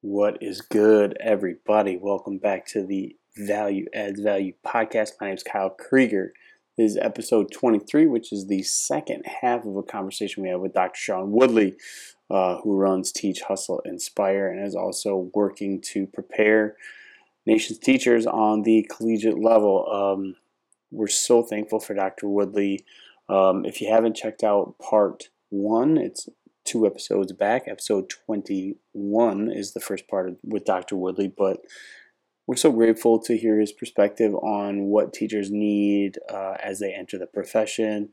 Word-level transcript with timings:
What 0.00 0.40
is 0.40 0.60
good, 0.60 1.16
everybody? 1.18 1.96
Welcome 2.00 2.38
back 2.38 2.66
to 2.66 2.86
the 2.86 3.16
Value 3.36 3.86
Adds 3.92 4.20
Value 4.20 4.52
podcast. 4.64 5.14
My 5.20 5.26
name 5.26 5.34
is 5.34 5.42
Kyle 5.42 5.70
Krieger. 5.70 6.34
This 6.76 6.92
is 6.92 6.98
episode 6.98 7.50
23, 7.50 8.06
which 8.06 8.32
is 8.32 8.46
the 8.46 8.62
second 8.62 9.24
half 9.42 9.64
of 9.64 9.74
a 9.74 9.82
conversation 9.82 10.44
we 10.44 10.50
had 10.50 10.60
with 10.60 10.72
Dr. 10.72 10.96
Shaun 10.96 11.32
Woodly, 11.32 11.74
uh, 12.30 12.58
who 12.62 12.76
runs 12.76 13.10
Teach, 13.10 13.40
Hustle, 13.40 13.82
Inspire, 13.84 14.48
and 14.48 14.64
is 14.64 14.76
also 14.76 15.32
working 15.34 15.80
to 15.86 16.06
prepare 16.06 16.76
nation's 17.44 17.80
teachers 17.80 18.24
on 18.24 18.62
the 18.62 18.88
collegiate 18.88 19.40
level. 19.42 19.84
Um, 19.90 20.36
we're 20.92 21.08
so 21.08 21.42
thankful 21.42 21.80
for 21.80 21.94
Dr. 21.94 22.28
Woodly. 22.28 22.84
Um, 23.28 23.64
if 23.64 23.80
you 23.80 23.90
haven't 23.90 24.14
checked 24.14 24.44
out 24.44 24.76
part 24.78 25.30
one, 25.50 25.96
it's 25.96 26.28
two 26.68 26.86
episodes 26.86 27.32
back. 27.32 27.66
Episode 27.66 28.10
21 28.10 29.50
is 29.50 29.72
the 29.72 29.80
first 29.80 30.06
part 30.06 30.28
of, 30.28 30.36
with 30.44 30.66
Dr. 30.66 30.96
Woodly, 30.96 31.32
but 31.34 31.60
we're 32.46 32.56
so 32.56 32.70
grateful 32.70 33.18
to 33.20 33.38
hear 33.38 33.58
his 33.58 33.72
perspective 33.72 34.34
on 34.34 34.84
what 34.84 35.14
teachers 35.14 35.50
need 35.50 36.18
uh, 36.30 36.54
as 36.62 36.78
they 36.78 36.92
enter 36.92 37.18
the 37.18 37.26
profession 37.26 38.10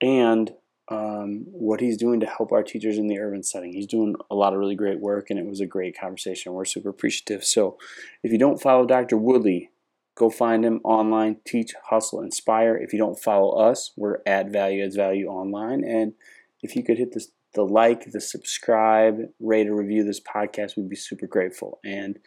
and 0.00 0.52
um, 0.88 1.44
what 1.46 1.80
he's 1.80 1.96
doing 1.96 2.18
to 2.20 2.26
help 2.26 2.50
our 2.50 2.64
teachers 2.64 2.98
in 2.98 3.06
the 3.06 3.18
urban 3.20 3.44
setting. 3.44 3.72
He's 3.72 3.86
doing 3.86 4.16
a 4.30 4.34
lot 4.34 4.54
of 4.54 4.58
really 4.58 4.74
great 4.74 5.00
work, 5.00 5.30
and 5.30 5.38
it 5.38 5.46
was 5.46 5.60
a 5.60 5.66
great 5.66 5.98
conversation. 5.98 6.54
We're 6.54 6.64
super 6.64 6.88
appreciative. 6.88 7.44
So, 7.44 7.78
if 8.22 8.32
you 8.32 8.38
don't 8.38 8.60
follow 8.60 8.86
Dr. 8.86 9.16
Woodly, 9.16 9.68
go 10.16 10.30
find 10.30 10.64
him 10.64 10.80
online. 10.82 11.36
Teach, 11.46 11.74
hustle, 11.90 12.22
inspire. 12.22 12.76
If 12.76 12.92
you 12.92 12.98
don't 12.98 13.20
follow 13.20 13.50
us, 13.50 13.92
we're 13.96 14.18
at 14.26 14.50
Value 14.50 14.82
Adds 14.82 14.96
Value 14.96 15.26
online. 15.26 15.84
And 15.84 16.14
if 16.62 16.74
you 16.74 16.82
could 16.82 16.98
hit 16.98 17.12
this 17.12 17.28
the 17.58 17.64
like, 17.66 18.12
the 18.12 18.20
subscribe, 18.20 19.18
rate, 19.40 19.66
or 19.68 19.74
review 19.74 20.04
this 20.04 20.20
podcast. 20.20 20.76
We'd 20.76 20.88
be 20.88 20.96
super 20.96 21.26
grateful. 21.26 21.80
And 21.84 22.18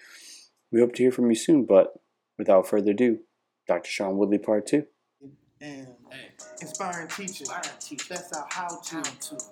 we 0.71 0.81
hope 0.81 0.93
to 0.95 1.03
hear 1.03 1.11
from 1.11 1.29
you 1.29 1.35
soon. 1.35 1.65
But 1.65 1.93
without 2.37 2.67
further 2.67 2.91
ado, 2.91 3.19
Dr. 3.67 3.89
Shaun 3.89 4.15
Woodly, 4.17 4.43
part 4.43 4.67
two. 4.67 4.85
And 5.61 5.87
inspiring 6.59 7.07
teachers. 7.07 7.47
That's 8.09 8.33
our 8.33 8.47
how 8.49 8.79
to. 8.81 9.03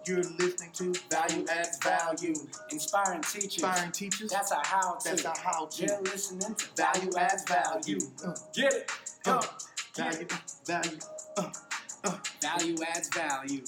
You're 0.05 0.23
listening 0.23 0.71
to 0.73 0.93
Value 1.09 1.45
Adds 1.49 1.77
Value. 1.83 2.33
Inspiring 2.71 3.21
teachers. 3.21 3.53
Inspiring 3.63 3.91
teachers. 3.91 4.31
That's 4.31 4.51
our 4.51 4.65
how 4.65 4.95
to. 4.95 5.09
That's 5.09 5.25
our 5.25 5.37
how 5.37 5.65
to. 5.67 5.85
You're 5.85 6.01
listening 6.01 6.55
to 6.55 6.65
Value 6.75 7.11
Adds 7.17 7.43
Value. 7.45 7.99
Uh, 8.25 8.33
Get 8.53 8.73
it. 8.73 8.91
Go. 9.23 9.33
uh, 9.33 9.41
Get 9.95 10.13
value, 10.13 10.21
it. 10.21 10.33
value. 10.65 10.97
Uh, 11.37 11.51
uh, 12.03 12.17
Value 12.41 12.75
adds 12.95 13.09
value. 13.09 13.63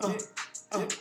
uh, 0.00 0.08
Get 0.08 0.16
it. 0.22 0.28
uh. 0.72 0.78
Get 0.78 0.92
it. 0.92 0.98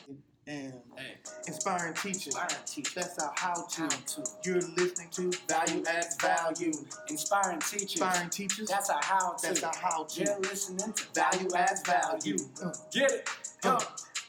And 0.47 0.73
Hey. 0.97 1.17
inspiring 1.47 1.93
teachers. 1.93 2.27
Inspiring 2.27 2.65
teachers. 2.65 2.93
That's 2.95 3.19
our 3.19 3.33
how 3.37 3.53
to. 3.65 3.81
How 3.81 3.87
to. 3.89 4.23
You're 4.43 4.61
listening 4.61 5.09
to 5.11 5.31
Value 5.47 5.83
Adds 5.87 6.15
Value. 6.17 6.71
Inspiring 7.09 7.59
teachers. 7.59 7.91
Inspiring 8.01 8.29
teachers. 8.29 8.67
That's 8.67 8.89
our 8.89 8.99
how 9.03 9.33
to. 9.33 9.47
That's 9.47 9.63
our 9.63 9.75
how 9.75 10.03
to. 10.05 10.23
You're 10.23 10.39
listening 10.39 10.93
to 10.93 11.03
Value 11.13 11.47
Adds 11.55 11.81
Value. 11.85 12.37
Uh, 12.63 12.73
Get 12.91 13.11
it. 13.11 13.29
Go. 13.61 13.69
uh, 13.75 13.79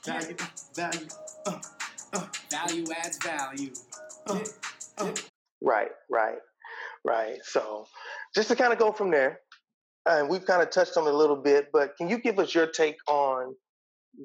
Get 0.05 0.23
value, 0.23 0.31
it. 0.37 0.43
value. 0.75 1.09
Uh, 1.47 1.61
uh, 2.13 2.27
Value 2.51 2.85
adds 3.03 3.17
value. 3.25 3.73
uh, 4.27 4.35
Get 4.35 4.43
it. 4.49 4.59
uh. 4.99 5.05
Get 5.07 5.19
it. 5.19 5.31
Right, 5.63 5.91
right, 6.11 6.39
right. 7.05 7.37
So, 7.45 7.87
just 8.35 8.49
to 8.49 8.57
kind 8.57 8.73
of 8.73 8.79
go 8.79 8.93
from 8.93 9.11
there, 9.11 9.41
and 10.05 10.29
we've 10.29 10.45
kind 10.45 10.61
of 10.61 10.69
touched 10.71 10.97
on 10.99 11.07
it 11.07 11.15
a 11.15 11.17
little 11.17 11.37
bit, 11.37 11.69
but 11.73 11.97
can 11.97 12.11
you 12.11 12.19
give 12.19 12.39
us 12.39 12.55
your 12.55 12.67
take 12.67 12.97
on 13.09 13.32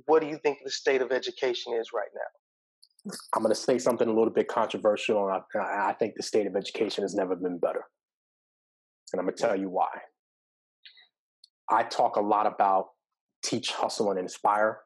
what 0.05 0.21
do 0.21 0.27
you 0.27 0.37
think 0.37 0.59
the 0.63 0.71
state 0.71 1.01
of 1.01 1.11
education 1.11 1.73
is 1.79 1.89
right 1.93 2.09
now? 2.13 3.13
I'm 3.33 3.41
going 3.41 3.53
to 3.53 3.59
say 3.59 3.77
something 3.77 4.07
a 4.07 4.13
little 4.13 4.33
bit 4.33 4.47
controversial, 4.47 5.29
and 5.29 5.41
I, 5.55 5.89
I 5.89 5.93
think 5.93 6.13
the 6.17 6.23
state 6.23 6.47
of 6.47 6.55
education 6.55 7.03
has 7.03 7.15
never 7.15 7.35
been 7.35 7.57
better. 7.57 7.83
And 9.13 9.19
I'm 9.19 9.25
going 9.25 9.35
to 9.35 9.41
tell 9.41 9.57
you 9.57 9.69
why. 9.69 9.87
I 11.69 11.83
talk 11.83 12.17
a 12.17 12.21
lot 12.21 12.47
about 12.47 12.87
teach, 13.43 13.71
hustle, 13.71 14.11
and 14.11 14.19
inspire. 14.19 14.79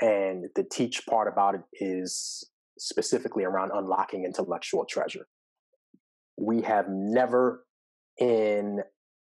And 0.00 0.46
the 0.56 0.64
teach 0.64 1.06
part 1.06 1.28
about 1.30 1.54
it 1.54 1.60
is 1.74 2.48
specifically 2.78 3.44
around 3.44 3.70
unlocking 3.74 4.24
intellectual 4.24 4.86
treasure. 4.88 5.26
We 6.38 6.62
have 6.62 6.86
never 6.88 7.64
in 8.18 8.80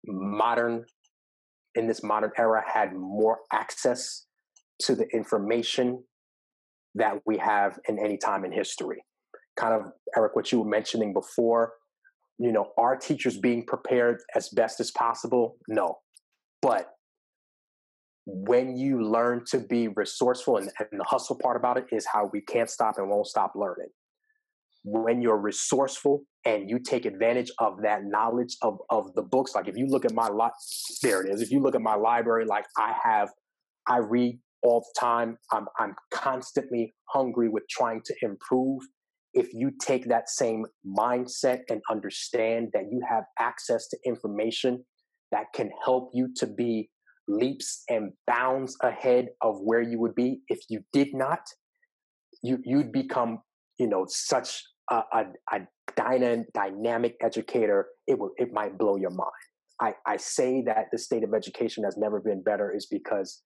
modern, 0.05 0.85
in 1.75 1.87
this 1.87 2.03
modern 2.03 2.31
era, 2.37 2.63
had 2.65 2.93
more 2.93 3.39
access 3.51 4.26
to 4.83 4.95
the 4.95 5.07
information 5.13 6.03
that 6.95 7.21
we 7.25 7.37
have 7.37 7.79
in 7.87 7.99
any 7.99 8.17
time 8.17 8.45
in 8.45 8.51
history. 8.51 9.03
Kind 9.57 9.73
of, 9.73 9.91
Eric, 10.15 10.35
what 10.35 10.51
you 10.51 10.59
were 10.59 10.69
mentioning 10.69 11.13
before, 11.13 11.73
you 12.37 12.51
know, 12.51 12.71
are 12.77 12.95
teachers 12.95 13.37
being 13.37 13.65
prepared 13.65 14.17
as 14.35 14.49
best 14.49 14.79
as 14.79 14.91
possible? 14.91 15.57
No. 15.67 15.95
But 16.61 16.87
when 18.25 18.77
you 18.77 19.01
learn 19.09 19.43
to 19.51 19.59
be 19.59 19.87
resourceful, 19.87 20.57
and, 20.57 20.69
and 20.79 20.99
the 20.99 21.05
hustle 21.05 21.39
part 21.41 21.55
about 21.55 21.77
it 21.77 21.85
is 21.91 22.05
how 22.11 22.29
we 22.31 22.41
can't 22.41 22.69
stop 22.69 22.95
and 22.97 23.09
won't 23.09 23.27
stop 23.27 23.53
learning. 23.55 23.87
When 24.83 25.21
you're 25.21 25.39
resourceful 25.39 26.23
and 26.45 26.69
you 26.69 26.79
take 26.79 27.05
advantage 27.05 27.51
of 27.59 27.81
that 27.83 28.01
knowledge 28.05 28.55
of, 28.61 28.79
of 28.89 29.13
the 29.15 29.21
books, 29.21 29.55
like 29.55 29.67
if 29.67 29.75
you 29.77 29.87
look 29.87 30.05
at 30.05 30.13
my 30.13 30.27
lot, 30.27 30.51
there 31.01 31.21
it 31.21 31.33
is. 31.33 31.41
If 31.41 31.51
you 31.51 31.61
look 31.61 31.75
at 31.75 31.81
my 31.81 31.95
library, 31.95 32.45
like 32.45 32.65
I 32.77 32.93
have, 33.03 33.29
I 33.87 33.97
read 33.97 34.39
all 34.63 34.81
the 34.81 34.99
time. 34.99 35.37
I'm 35.51 35.67
I'm 35.79 35.95
constantly 36.11 36.93
hungry 37.09 37.49
with 37.49 37.63
trying 37.69 38.01
to 38.05 38.15
improve. 38.21 38.81
If 39.33 39.53
you 39.53 39.71
take 39.79 40.07
that 40.07 40.29
same 40.29 40.65
mindset 40.85 41.61
and 41.69 41.81
understand 41.89 42.69
that 42.73 42.85
you 42.91 43.01
have 43.07 43.23
access 43.39 43.87
to 43.89 43.97
information 44.05 44.83
that 45.31 45.45
can 45.53 45.69
help 45.83 46.11
you 46.13 46.29
to 46.37 46.47
be 46.47 46.89
leaps 47.27 47.83
and 47.89 48.13
bounds 48.25 48.77
ahead 48.81 49.27
of 49.41 49.57
where 49.61 49.81
you 49.81 49.99
would 49.99 50.15
be 50.15 50.39
if 50.47 50.59
you 50.69 50.81
did 50.93 51.09
not, 51.13 51.41
you 52.41 52.59
you'd 52.63 52.91
become 52.91 53.39
you 53.77 53.87
know 53.87 54.05
such 54.07 54.63
a, 54.89 55.01
a, 55.13 55.25
a 55.51 55.59
dyna, 55.95 56.43
dynamic 56.53 57.15
educator. 57.21 57.87
It 58.07 58.17
will 58.17 58.31
it 58.37 58.51
might 58.53 58.77
blow 58.77 58.95
your 58.95 59.11
mind. 59.11 59.31
I, 59.79 59.93
I 60.05 60.17
say 60.17 60.63
that 60.65 60.87
the 60.91 60.97
state 60.97 61.23
of 61.23 61.33
education 61.33 61.83
has 61.83 61.97
never 61.97 62.19
been 62.19 62.41
better 62.41 62.73
is 62.75 62.87
because 62.87 63.41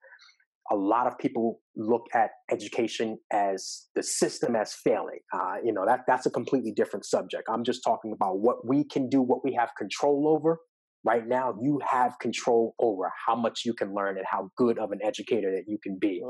a 0.70 0.76
lot 0.76 1.08
of 1.08 1.18
people 1.18 1.60
look 1.76 2.04
at 2.14 2.32
education 2.52 3.18
as 3.32 3.88
the 3.96 4.04
system 4.04 4.56
as 4.56 4.74
failing. 4.74 5.20
Uh, 5.34 5.56
you 5.64 5.74
know 5.74 5.86
that 5.86 6.02
that's 6.08 6.26
a 6.26 6.30
completely 6.30 6.72
different 6.72 7.06
subject. 7.06 7.44
I'm 7.50 7.64
just 7.64 7.82
talking 7.84 8.14
about 8.14 8.40
what 8.40 8.68
we 8.68 8.84
can 8.84 9.10
do, 9.10 9.22
what 9.22 9.44
we 9.44 9.54
have 9.54 9.70
control 9.78 10.28
over. 10.28 10.60
Right 11.04 11.28
now, 11.28 11.56
you 11.60 11.80
have 11.90 12.20
control 12.20 12.76
over 12.80 13.12
how 13.26 13.36
much 13.36 13.62
you 13.66 13.74
can 13.74 13.96
learn 13.96 14.18
and 14.18 14.26
how 14.30 14.52
good 14.56 14.78
of 14.78 14.92
an 14.92 15.00
educator 15.04 15.52
that 15.52 15.64
you 15.68 15.80
can 15.82 15.98
be. 16.00 16.22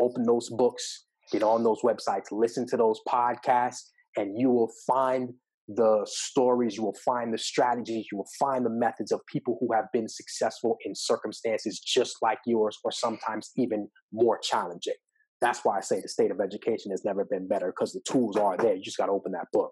Open 0.00 0.24
those 0.26 0.50
books, 0.50 1.04
get 1.30 1.44
on 1.44 1.62
those 1.62 1.82
websites, 1.82 2.32
listen 2.32 2.66
to 2.68 2.76
those 2.76 2.98
podcasts, 3.08 3.82
and 4.16 4.36
you 4.36 4.50
will 4.50 4.72
find 4.84 5.30
the 5.74 6.04
stories, 6.04 6.76
you 6.76 6.82
will 6.82 6.96
find 7.04 7.32
the 7.32 7.38
strategies, 7.38 8.06
you 8.10 8.18
will 8.18 8.28
find 8.38 8.64
the 8.64 8.70
methods 8.70 9.12
of 9.12 9.20
people 9.26 9.56
who 9.60 9.72
have 9.72 9.86
been 9.92 10.08
successful 10.08 10.76
in 10.84 10.94
circumstances 10.94 11.80
just 11.80 12.16
like 12.22 12.38
yours, 12.46 12.78
or 12.84 12.90
sometimes 12.90 13.50
even 13.56 13.88
more 14.12 14.38
challenging. 14.42 14.94
That's 15.40 15.60
why 15.64 15.78
I 15.78 15.80
say 15.80 16.00
the 16.00 16.08
state 16.08 16.30
of 16.30 16.40
education 16.40 16.90
has 16.90 17.04
never 17.04 17.24
been 17.24 17.48
better 17.48 17.68
because 17.68 17.92
the 17.92 18.02
tools 18.10 18.36
are 18.36 18.56
there. 18.56 18.74
You 18.74 18.82
just 18.82 18.98
got 18.98 19.06
to 19.06 19.12
open 19.12 19.32
that 19.32 19.46
book. 19.52 19.70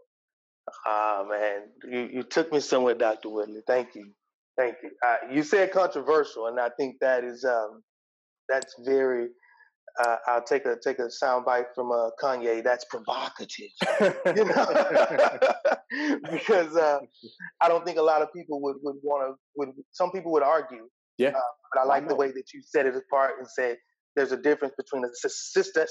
Ah, 0.87 1.25
man, 1.29 1.63
you, 1.91 2.19
you 2.19 2.23
took 2.23 2.53
me 2.53 2.61
somewhere, 2.61 2.95
Dr. 2.95 3.29
Woodly. 3.29 3.61
Thank 3.67 3.95
you. 3.95 4.13
Thank 4.57 4.77
you. 4.83 4.91
Uh, 5.07 5.33
you 5.33 5.43
said 5.43 5.73
controversial, 5.73 6.47
and 6.47 6.59
I 6.59 6.71
think 6.79 6.97
that 7.01 7.25
is 7.25 7.45
um, 7.45 7.83
that's 8.49 8.75
very. 8.85 9.29
Uh, 9.99 10.17
I'll 10.27 10.43
take 10.43 10.65
a 10.65 10.77
take 10.83 10.99
a 11.01 11.09
soundbite 11.09 11.67
from 11.75 11.91
uh, 11.91 12.11
Kanye. 12.23 12.63
That's 12.63 12.85
provocative, 12.85 13.71
you 14.37 14.45
know, 14.45 14.67
because 16.31 16.77
uh, 16.77 16.99
I 17.61 17.69
don't 17.69 17.85
think 17.85 17.99
a 17.99 18.03
lot 18.03 18.23
of 18.23 18.33
people 18.33 18.61
would 18.63 18.77
would 18.83 18.97
want 19.03 19.29
to. 19.29 19.35
Would 19.57 19.71
some 19.93 20.11
people 20.13 20.33
would 20.33 20.43
argue? 20.43 20.89
Yeah. 21.17 21.31
Uh, 21.31 21.41
but 21.75 21.81
I 21.81 21.85
like 21.85 22.09
the 22.09 22.15
way 22.15 22.29
that 22.29 22.53
you 22.55 22.63
set 22.63 22.87
it 22.87 22.95
apart 22.95 23.35
and 23.39 23.49
said 23.49 23.77
there's 24.15 24.33
a 24.33 24.37
difference 24.37 24.75
between 24.77 25.05
a, 25.05 25.09
system, 25.15 25.85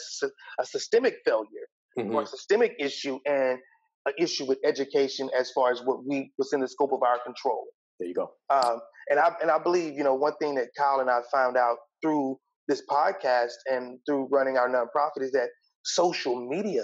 a 0.59 0.65
systemic 0.65 1.17
failure 1.25 1.67
Mhm. 1.97 2.13
or 2.13 2.21
a 2.21 2.25
systemic 2.27 2.75
issue 2.79 3.19
and 3.25 3.57
an 4.05 4.13
issue 4.19 4.45
with 4.45 4.59
education 4.63 5.29
as 5.37 5.51
far 5.51 5.71
as 5.71 5.81
what 5.83 6.05
we 6.05 6.31
what's 6.37 6.53
in 6.53 6.61
the 6.61 6.67
scope 6.67 6.93
of 6.93 7.01
our 7.03 7.19
control. 7.25 7.65
There 7.99 8.07
you 8.07 8.13
go. 8.13 8.31
Um, 8.49 8.79
and 9.09 9.19
I 9.19 9.33
and 9.41 9.49
I 9.49 9.57
believe 9.57 9.93
you 9.97 10.03
know 10.03 10.13
one 10.15 10.35
thing 10.39 10.55
that 10.55 10.67
Kyle 10.77 10.99
and 10.99 11.09
I 11.09 11.21
found 11.31 11.57
out 11.57 11.77
through 12.01 12.39
this 12.67 12.81
podcast 12.89 13.53
and 13.71 13.99
through 14.05 14.27
running 14.31 14.57
our 14.57 14.69
nonprofit 14.69 15.21
is 15.23 15.31
that 15.31 15.49
social 15.83 16.47
media 16.47 16.83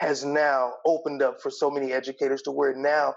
has 0.00 0.24
now 0.24 0.74
opened 0.86 1.22
up 1.22 1.40
for 1.42 1.50
so 1.50 1.70
many 1.70 1.92
educators 1.92 2.42
to 2.42 2.52
where 2.52 2.74
now 2.74 3.14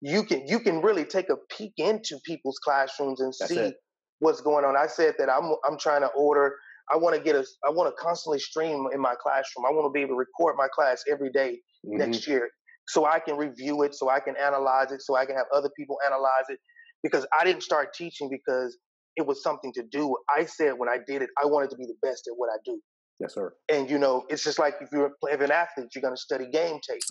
you 0.00 0.24
can 0.24 0.46
you 0.46 0.58
can 0.58 0.82
really 0.82 1.04
take 1.04 1.28
a 1.30 1.36
peek 1.56 1.72
into 1.78 2.18
people's 2.26 2.58
classrooms 2.58 3.20
and 3.20 3.32
That's 3.38 3.50
see 3.52 3.60
it. 3.60 3.74
what's 4.18 4.40
going 4.40 4.64
on. 4.64 4.76
I 4.76 4.86
said 4.88 5.14
that 5.18 5.30
I'm 5.30 5.54
I'm 5.68 5.78
trying 5.78 6.00
to 6.02 6.08
order. 6.08 6.54
I 6.92 6.96
want 6.98 7.16
to 7.16 7.22
get 7.22 7.34
a. 7.36 7.44
I 7.66 7.70
want 7.70 7.88
to 7.96 8.02
constantly 8.02 8.38
stream 8.38 8.86
in 8.92 9.00
my 9.00 9.14
classroom. 9.22 9.64
I 9.66 9.70
want 9.72 9.86
to 9.86 9.90
be 9.96 10.00
able 10.02 10.14
to 10.14 10.18
record 10.18 10.56
my 10.58 10.68
class 10.74 11.02
every 11.10 11.30
day 11.32 11.60
Mhm. 11.86 11.98
next 11.98 12.26
year. 12.26 12.50
so 12.86 13.06
I 13.06 13.18
can 13.18 13.38
review 13.38 13.80
it, 13.84 13.94
so 13.94 14.10
I 14.10 14.20
can 14.20 14.36
analyze 14.36 14.92
it, 14.92 15.00
so 15.00 15.16
I 15.16 15.24
can 15.24 15.34
have 15.36 15.46
other 15.54 15.70
people 15.74 15.96
analyze 16.04 16.44
it. 16.50 16.58
Because 17.02 17.24
I 17.32 17.42
didn't 17.42 17.62
start 17.62 17.94
teaching 17.94 18.28
because 18.28 18.76
it 19.16 19.26
was 19.26 19.42
something 19.42 19.72
to 19.74 19.82
do. 19.90 20.16
I 20.36 20.44
said 20.44 20.72
when 20.76 20.88
I 20.88 20.98
did 21.06 21.22
it, 21.22 21.30
I 21.42 21.46
wanted 21.46 21.70
to 21.70 21.76
be 21.76 21.86
the 21.86 21.96
best 22.02 22.26
at 22.26 22.34
what 22.36 22.48
I 22.48 22.58
do. 22.64 22.80
Yes, 23.20 23.34
sir. 23.34 23.54
And 23.70 23.88
you 23.88 23.98
know, 23.98 24.24
it's 24.28 24.44
just 24.44 24.58
like 24.58 24.74
if 24.80 24.88
you're 24.92 25.12
if 25.24 25.40
an 25.40 25.50
athlete, 25.50 25.88
you're 25.94 26.02
going 26.02 26.14
to 26.14 26.20
study 26.20 26.46
game 26.50 26.80
tape. 26.88 27.02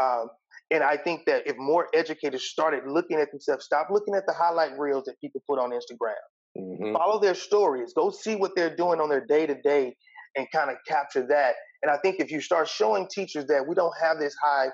Um, 0.00 0.28
and 0.70 0.82
I 0.82 0.96
think 0.96 1.22
that 1.26 1.46
if 1.46 1.56
more 1.56 1.86
educators 1.94 2.50
started 2.50 2.82
looking 2.86 3.18
at 3.18 3.30
themselves, 3.30 3.64
stop 3.64 3.88
looking 3.90 4.14
at 4.14 4.24
the 4.26 4.32
highlight 4.32 4.76
reels 4.78 5.04
that 5.04 5.14
people 5.20 5.42
put 5.48 5.58
on 5.58 5.70
Instagram, 5.70 6.14
hmm 6.58 6.92
follow 6.92 7.20
their 7.20 7.34
stories, 7.34 7.92
go 7.94 8.10
see 8.10 8.34
what 8.34 8.52
they're 8.56 8.74
doing 8.74 9.00
on 9.00 9.08
their 9.08 9.24
day 9.24 9.46
to 9.46 9.54
day, 9.62 9.94
and 10.36 10.46
kind 10.52 10.70
of 10.70 10.76
capture 10.86 11.26
that. 11.28 11.54
And 11.82 11.90
I 11.90 11.98
think 11.98 12.16
if 12.18 12.30
you 12.30 12.40
start 12.40 12.68
showing 12.68 13.06
teachers 13.12 13.46
that 13.46 13.66
we 13.68 13.74
don't 13.74 13.94
have 14.02 14.18
this 14.18 14.34
high 14.42 14.68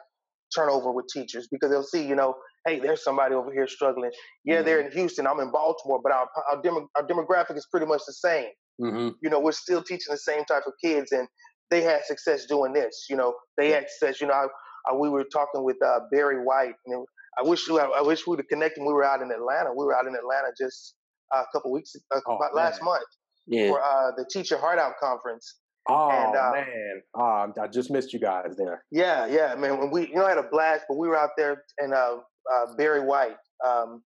turnover 0.55 0.93
with 0.93 1.07
teachers, 1.13 1.49
because 1.51 1.71
they'll 1.71 1.83
see, 1.83 2.07
you 2.07 2.15
know, 2.15 2.35
hey, 2.67 2.81
there's 2.81 3.03
somebody 3.05 3.35
over 3.35 3.53
here 3.53 3.69
struggling. 3.69 4.11
Yeah, 4.45 4.63
they're 4.63 4.81
in 4.81 4.93
Houston, 4.93 5.27
I'm 5.27 5.41
in 5.41 5.51
Baltimore, 5.51 6.01
but 6.03 6.13
our 6.13 6.29
our, 6.51 6.63
demo, 6.63 6.89
our 6.97 7.07
demographic 7.07 7.57
is 7.57 7.67
pretty 7.71 7.87
much 7.87 8.03
the 8.07 8.13
same 8.15 8.47
hmm 8.81 9.11
you 9.23 9.31
know, 9.31 9.41
we're 9.41 9.53
still 9.53 9.83
teaching 9.83 10.11
the 10.13 10.19
same 10.19 10.45
type 10.47 10.65
of 10.67 10.73
kids, 10.83 11.13
and 11.13 11.29
they 11.71 11.83
had 11.83 12.05
success 12.05 12.47
doing 12.47 12.73
this. 12.73 13.07
You 13.11 13.17
know, 13.17 13.35
they 13.59 13.71
had 13.71 13.87
success. 13.89 14.21
You 14.21 14.27
know, 14.29 14.35
I, 14.35 14.47
I, 14.91 14.95
we 14.97 15.09
were 15.09 15.25
talking 15.25 15.65
with 15.65 15.77
uh, 15.85 16.01
Barry 16.11 16.43
White, 16.45 16.75
and 16.87 17.07
I 17.39 17.49
wish 17.49 17.69
I, 17.71 17.77
I 17.77 18.03
wish 18.03 18.27
we'd 18.27 18.39
have 18.41 18.49
connected. 18.49 18.83
We 18.85 18.93
were 18.93 19.05
out 19.05 19.23
in 19.23 19.31
Atlanta. 19.31 19.71
We 19.77 19.85
were 19.85 19.95
out 19.97 20.07
in 20.07 20.15
Atlanta 20.17 20.49
just 20.59 20.95
uh, 21.35 21.43
a 21.43 21.47
couple 21.53 21.73
weeks, 21.73 21.93
uh, 22.15 22.21
Oh, 22.27 22.37
about 22.37 22.55
last 22.55 22.83
month 22.83 23.05
Yeah. 23.47 23.69
for 23.69 23.83
uh, 23.83 24.13
the 24.17 24.27
Teach 24.31 24.51
Your 24.51 24.61
Heart 24.61 24.79
Out 24.79 24.95
conference. 25.01 25.57
Oh 25.89 26.11
And, 26.11 26.37
uh, 26.37 26.53
man, 26.53 27.03
oh, 27.15 27.53
I 27.61 27.67
just 27.67 27.91
missed 27.91 28.13
you 28.13 28.21
guys 28.21 28.55
there. 28.57 28.85
Yeah, 28.91 29.27
yeah, 29.27 29.55
man. 29.57 29.79
When 29.79 29.91
we, 29.91 30.09
you 30.09 30.15
know, 30.15 30.25
I 30.25 30.31
had 30.31 30.39
a 30.39 30.49
blast, 30.49 30.85
but 30.89 30.97
we 30.97 31.09
were 31.09 31.19
out 31.19 31.31
there, 31.37 31.65
and 31.79 31.93
uh, 31.93 32.19
uh, 32.53 32.75
Barry 32.77 33.01
White, 33.01 33.37
um, 33.67 34.03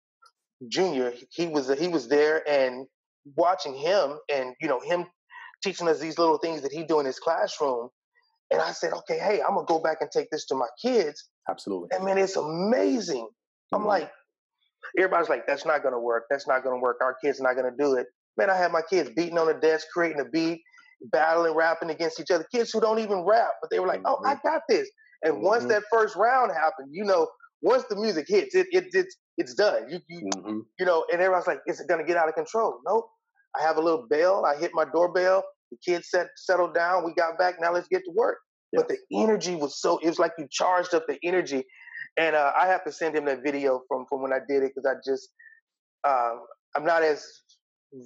Jr. 0.68 1.08
He 1.30 1.46
was 1.46 1.68
he 1.78 1.88
was 1.88 2.08
there, 2.08 2.46
and 2.48 2.86
watching 3.36 3.74
him, 3.74 4.18
and 4.32 4.54
you 4.60 4.68
know, 4.68 4.80
him 4.80 5.06
teaching 5.62 5.88
us 5.88 5.98
these 5.98 6.18
little 6.18 6.38
things 6.38 6.62
that 6.62 6.72
he 6.72 6.84
do 6.84 7.00
in 7.00 7.06
his 7.06 7.18
classroom. 7.18 7.88
And 8.50 8.60
I 8.60 8.72
said, 8.72 8.92
okay, 8.92 9.18
hey, 9.18 9.40
I'm 9.40 9.54
gonna 9.54 9.66
go 9.66 9.78
back 9.80 9.98
and 10.00 10.10
take 10.10 10.28
this 10.30 10.44
to 10.46 10.54
my 10.54 10.68
kids. 10.80 11.30
Absolutely. 11.48 11.88
And 11.92 12.04
man, 12.04 12.18
it's 12.18 12.36
amazing. 12.36 13.28
I'm 13.72 13.82
Mhm. 13.82 13.86
like, 13.86 14.12
everybody's 14.98 15.28
like, 15.30 15.46
that's 15.46 15.64
not 15.64 15.82
gonna 15.82 16.00
work. 16.00 16.24
That's 16.28 16.46
not 16.46 16.62
gonna 16.62 16.78
work. 16.78 16.98
Our 17.00 17.14
kids 17.14 17.40
are 17.40 17.44
not 17.44 17.56
gonna 17.56 17.74
do 17.76 17.94
it. 17.94 18.08
Man, 18.36 18.50
I 18.50 18.56
had 18.56 18.72
my 18.72 18.82
kids 18.82 19.10
beating 19.16 19.38
on 19.38 19.46
the 19.46 19.54
desk, 19.54 19.86
creating 19.92 20.20
a 20.20 20.24
beat, 20.26 20.62
battling, 21.10 21.54
rapping 21.54 21.90
against 21.90 22.20
each 22.20 22.30
other. 22.30 22.46
Kids 22.54 22.70
who 22.72 22.80
don't 22.80 22.98
even 22.98 23.24
rap, 23.24 23.52
but 23.60 23.70
they 23.70 23.80
were 23.80 23.86
like, 23.86 24.02
oh, 24.06 24.18
I 24.26 24.36
got 24.42 24.62
this. 24.68 24.88
And 25.24 25.42
once 25.42 25.64
Mhm. 25.64 25.68
that 25.68 25.82
first 25.90 26.16
round 26.16 26.52
happened, 26.52 26.90
you 26.92 27.04
know, 27.04 27.28
once 27.62 27.84
the 27.88 27.96
music 27.96 28.26
hits, 28.28 28.54
it, 28.54 28.66
it 28.72 28.86
it's 28.92 29.16
it's 29.38 29.54
done. 29.54 29.88
You 29.88 30.00
you 30.08 30.22
hmm 30.44 30.60
you 30.78 30.86
know, 30.86 31.04
and 31.12 31.20
everyone's 31.20 31.46
like, 31.46 31.60
is 31.66 31.80
it 31.80 31.88
gonna 31.88 32.04
get 32.04 32.16
out 32.16 32.28
of 32.28 32.34
control? 32.34 32.80
Nope. 32.86 33.06
I 33.58 33.62
have 33.62 33.76
a 33.76 33.80
little 33.80 34.06
bell. 34.08 34.44
I 34.44 34.56
hit 34.56 34.72
my 34.74 34.84
doorbell. 34.84 35.44
The 35.70 35.78
kids 35.84 36.08
set, 36.10 36.28
settled 36.36 36.74
down. 36.74 37.04
We 37.04 37.14
got 37.14 37.38
back. 37.38 37.56
Now 37.60 37.72
let's 37.72 37.88
get 37.88 38.02
to 38.04 38.12
work. 38.14 38.38
But 38.74 38.88
the 38.88 38.98
energy 39.12 39.54
was 39.54 39.80
so, 39.80 39.98
it 39.98 40.08
was 40.08 40.18
like 40.18 40.32
you 40.38 40.46
charged 40.50 40.94
up 40.94 41.04
the 41.06 41.18
energy. 41.22 41.64
And 42.16 42.34
uh, 42.34 42.52
I 42.58 42.66
have 42.66 42.84
to 42.84 42.92
send 42.92 43.16
him 43.16 43.26
that 43.26 43.42
video 43.42 43.82
from, 43.88 44.06
from 44.08 44.22
when 44.22 44.32
I 44.32 44.38
did 44.48 44.62
it 44.62 44.72
because 44.74 44.86
I 44.86 44.94
just, 45.06 45.28
um, 46.08 46.44
I'm 46.74 46.84
not 46.84 47.02
as 47.02 47.26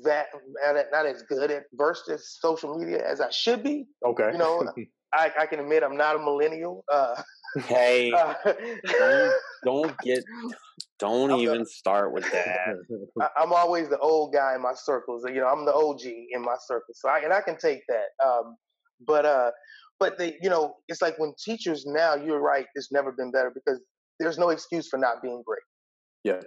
that, 0.04 0.26
not 0.92 1.06
as 1.06 1.22
good 1.22 1.50
at 1.50 1.64
versed 1.74 2.08
at 2.08 2.20
social 2.20 2.78
media 2.78 3.06
as 3.08 3.20
I 3.20 3.30
should 3.30 3.62
be. 3.62 3.86
Okay. 4.04 4.30
You 4.32 4.38
know, 4.38 4.64
I, 5.12 5.32
I 5.38 5.46
can 5.46 5.60
admit 5.60 5.82
I'm 5.82 5.96
not 5.96 6.16
a 6.16 6.18
millennial. 6.18 6.84
Uh, 6.92 7.22
Hey, 7.64 8.12
uh, 8.16 8.34
don't, 8.44 9.32
don't 9.64 9.98
get, 10.00 10.22
don't 10.98 11.30
I'm 11.30 11.38
the- 11.38 11.44
even 11.44 11.64
start 11.64 12.12
with 12.12 12.30
that. 12.30 12.76
I, 13.20 13.28
I'm 13.38 13.52
always 13.52 13.88
the 13.88 13.98
old 13.98 14.34
guy 14.34 14.54
in 14.54 14.62
my 14.62 14.74
circles. 14.74 15.24
You 15.26 15.40
know, 15.40 15.46
I'm 15.46 15.64
the 15.64 15.72
OG 15.72 16.02
in 16.04 16.42
my 16.42 16.56
circles. 16.66 16.98
So 17.00 17.08
I, 17.08 17.20
and 17.20 17.32
I 17.32 17.40
can 17.40 17.56
take 17.56 17.80
that. 17.88 18.26
Um, 18.26 18.56
but 19.06 19.24
uh, 19.24 19.50
but 19.98 20.18
they, 20.18 20.36
you 20.42 20.50
know, 20.50 20.74
it's 20.88 21.00
like 21.00 21.18
when 21.18 21.32
teachers 21.42 21.86
now. 21.86 22.14
You're 22.14 22.40
right. 22.40 22.66
It's 22.74 22.92
never 22.92 23.12
been 23.12 23.30
better 23.30 23.50
because 23.54 23.80
there's 24.18 24.38
no 24.38 24.50
excuse 24.50 24.88
for 24.88 24.98
not 24.98 25.22
being 25.22 25.42
great. 25.46 25.62
Yeah. 26.24 26.40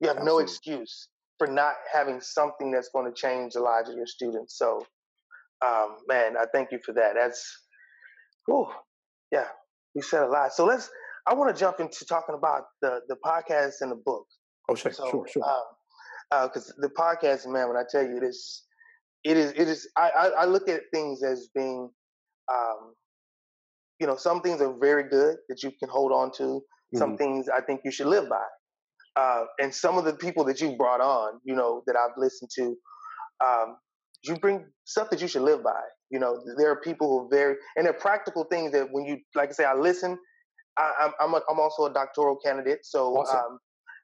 You 0.00 0.08
have 0.08 0.22
no 0.24 0.38
excuse 0.38 1.08
for 1.38 1.46
not 1.46 1.74
having 1.92 2.20
something 2.20 2.70
that's 2.70 2.90
going 2.92 3.06
to 3.06 3.12
change 3.14 3.54
the 3.54 3.60
lives 3.60 3.88
of 3.88 3.96
your 3.96 4.06
students. 4.06 4.58
So, 4.58 4.84
um, 5.64 5.96
man, 6.08 6.36
I 6.36 6.44
thank 6.52 6.72
you 6.72 6.78
for 6.84 6.92
that. 6.94 7.14
That's, 7.14 7.40
oh, 8.50 8.70
yeah, 9.32 9.46
we 9.94 10.02
said 10.02 10.22
a 10.22 10.26
lot. 10.28 10.52
So 10.52 10.64
let's. 10.64 10.90
I 11.26 11.34
want 11.34 11.54
to 11.54 11.60
jump 11.60 11.78
into 11.78 12.06
talking 12.06 12.34
about 12.34 12.62
the 12.80 13.00
the 13.08 13.16
podcast 13.24 13.74
and 13.82 13.90
the 13.92 13.96
book. 14.04 14.26
oh, 14.70 14.74
sure, 14.74 14.92
So, 14.92 15.10
sure, 15.10 15.26
sure. 15.28 15.44
because 16.30 16.72
the 16.78 16.88
podcast, 16.88 17.46
man, 17.46 17.68
when 17.68 17.76
I 17.76 17.84
tell 17.90 18.02
you 18.02 18.16
it 18.16 18.22
is, 18.22 18.64
it 19.24 19.36
is, 19.36 19.52
it 19.52 19.68
is. 19.68 19.88
I, 19.96 20.08
I, 20.10 20.26
I 20.28 20.44
look 20.46 20.68
at 20.68 20.82
things 20.92 21.22
as 21.22 21.48
being, 21.54 21.90
um, 22.50 22.94
you 24.00 24.06
know, 24.06 24.16
some 24.16 24.40
things 24.40 24.60
are 24.62 24.72
very 24.80 25.08
good 25.08 25.36
that 25.50 25.62
you 25.62 25.70
can 25.78 25.88
hold 25.90 26.12
on 26.12 26.32
to. 26.38 26.62
Some 26.94 27.14
Mhm. 27.14 27.18
things 27.18 27.48
I 27.50 27.60
think 27.60 27.82
you 27.84 27.90
should 27.90 28.06
live 28.06 28.30
by. 28.30 28.46
Uh, 29.16 29.44
and 29.60 29.74
some 29.74 29.98
of 29.98 30.04
the 30.04 30.14
people 30.14 30.44
that 30.44 30.60
you 30.60 30.76
brought 30.76 31.00
on, 31.00 31.40
you 31.44 31.54
know, 31.54 31.82
that 31.86 31.96
I've 31.96 32.16
listened 32.16 32.50
to, 32.56 32.76
um, 33.44 33.76
you 34.24 34.36
bring 34.36 34.66
stuff 34.84 35.10
that 35.10 35.20
you 35.20 35.28
should 35.28 35.42
live 35.42 35.62
by. 35.64 35.80
You 36.10 36.18
know, 36.18 36.42
there 36.58 36.70
are 36.70 36.80
people 36.80 37.08
who 37.08 37.26
are 37.26 37.28
very, 37.30 37.56
and 37.76 37.86
they're 37.86 37.92
practical 37.92 38.44
things 38.44 38.72
that 38.72 38.88
when 38.92 39.04
you, 39.06 39.18
like 39.34 39.50
I 39.50 39.52
say, 39.52 39.64
I 39.64 39.74
listen. 39.74 40.18
I, 40.78 40.92
I'm 41.00 41.12
I'm, 41.20 41.34
a, 41.34 41.42
I'm 41.50 41.60
also 41.60 41.86
a 41.86 41.92
doctoral 41.92 42.36
candidate, 42.36 42.80
so 42.84 43.16
Awesome. 43.18 43.38
um, 43.38 43.58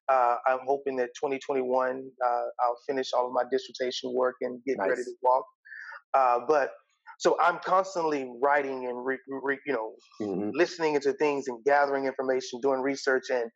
uh, 0.08 0.36
I'm 0.46 0.60
hoping 0.66 0.96
that 0.96 1.10
2021 1.20 2.04
uh, 2.24 2.28
I'll 2.28 2.78
finish 2.88 3.12
all 3.12 3.26
of 3.26 3.32
my 3.32 3.44
dissertation 3.50 4.12
work 4.14 4.36
and 4.42 4.60
get 4.66 4.76
ready 4.80 5.02
to 5.04 5.12
walk. 5.22 5.44
Uh, 6.14 6.40
but 6.48 6.72
so 7.18 7.36
I'm 7.40 7.58
constantly 7.64 8.30
writing 8.42 8.86
and 8.86 9.04
re, 9.04 9.18
re, 9.28 9.58
you 9.66 9.72
know 9.72 9.94
Mhm. 10.20 10.50
listening 10.54 10.94
into 10.94 11.12
things 11.14 11.48
and 11.48 11.64
gathering 11.64 12.06
information, 12.06 12.60
doing 12.60 12.80
research, 12.80 13.24
and 13.30 13.50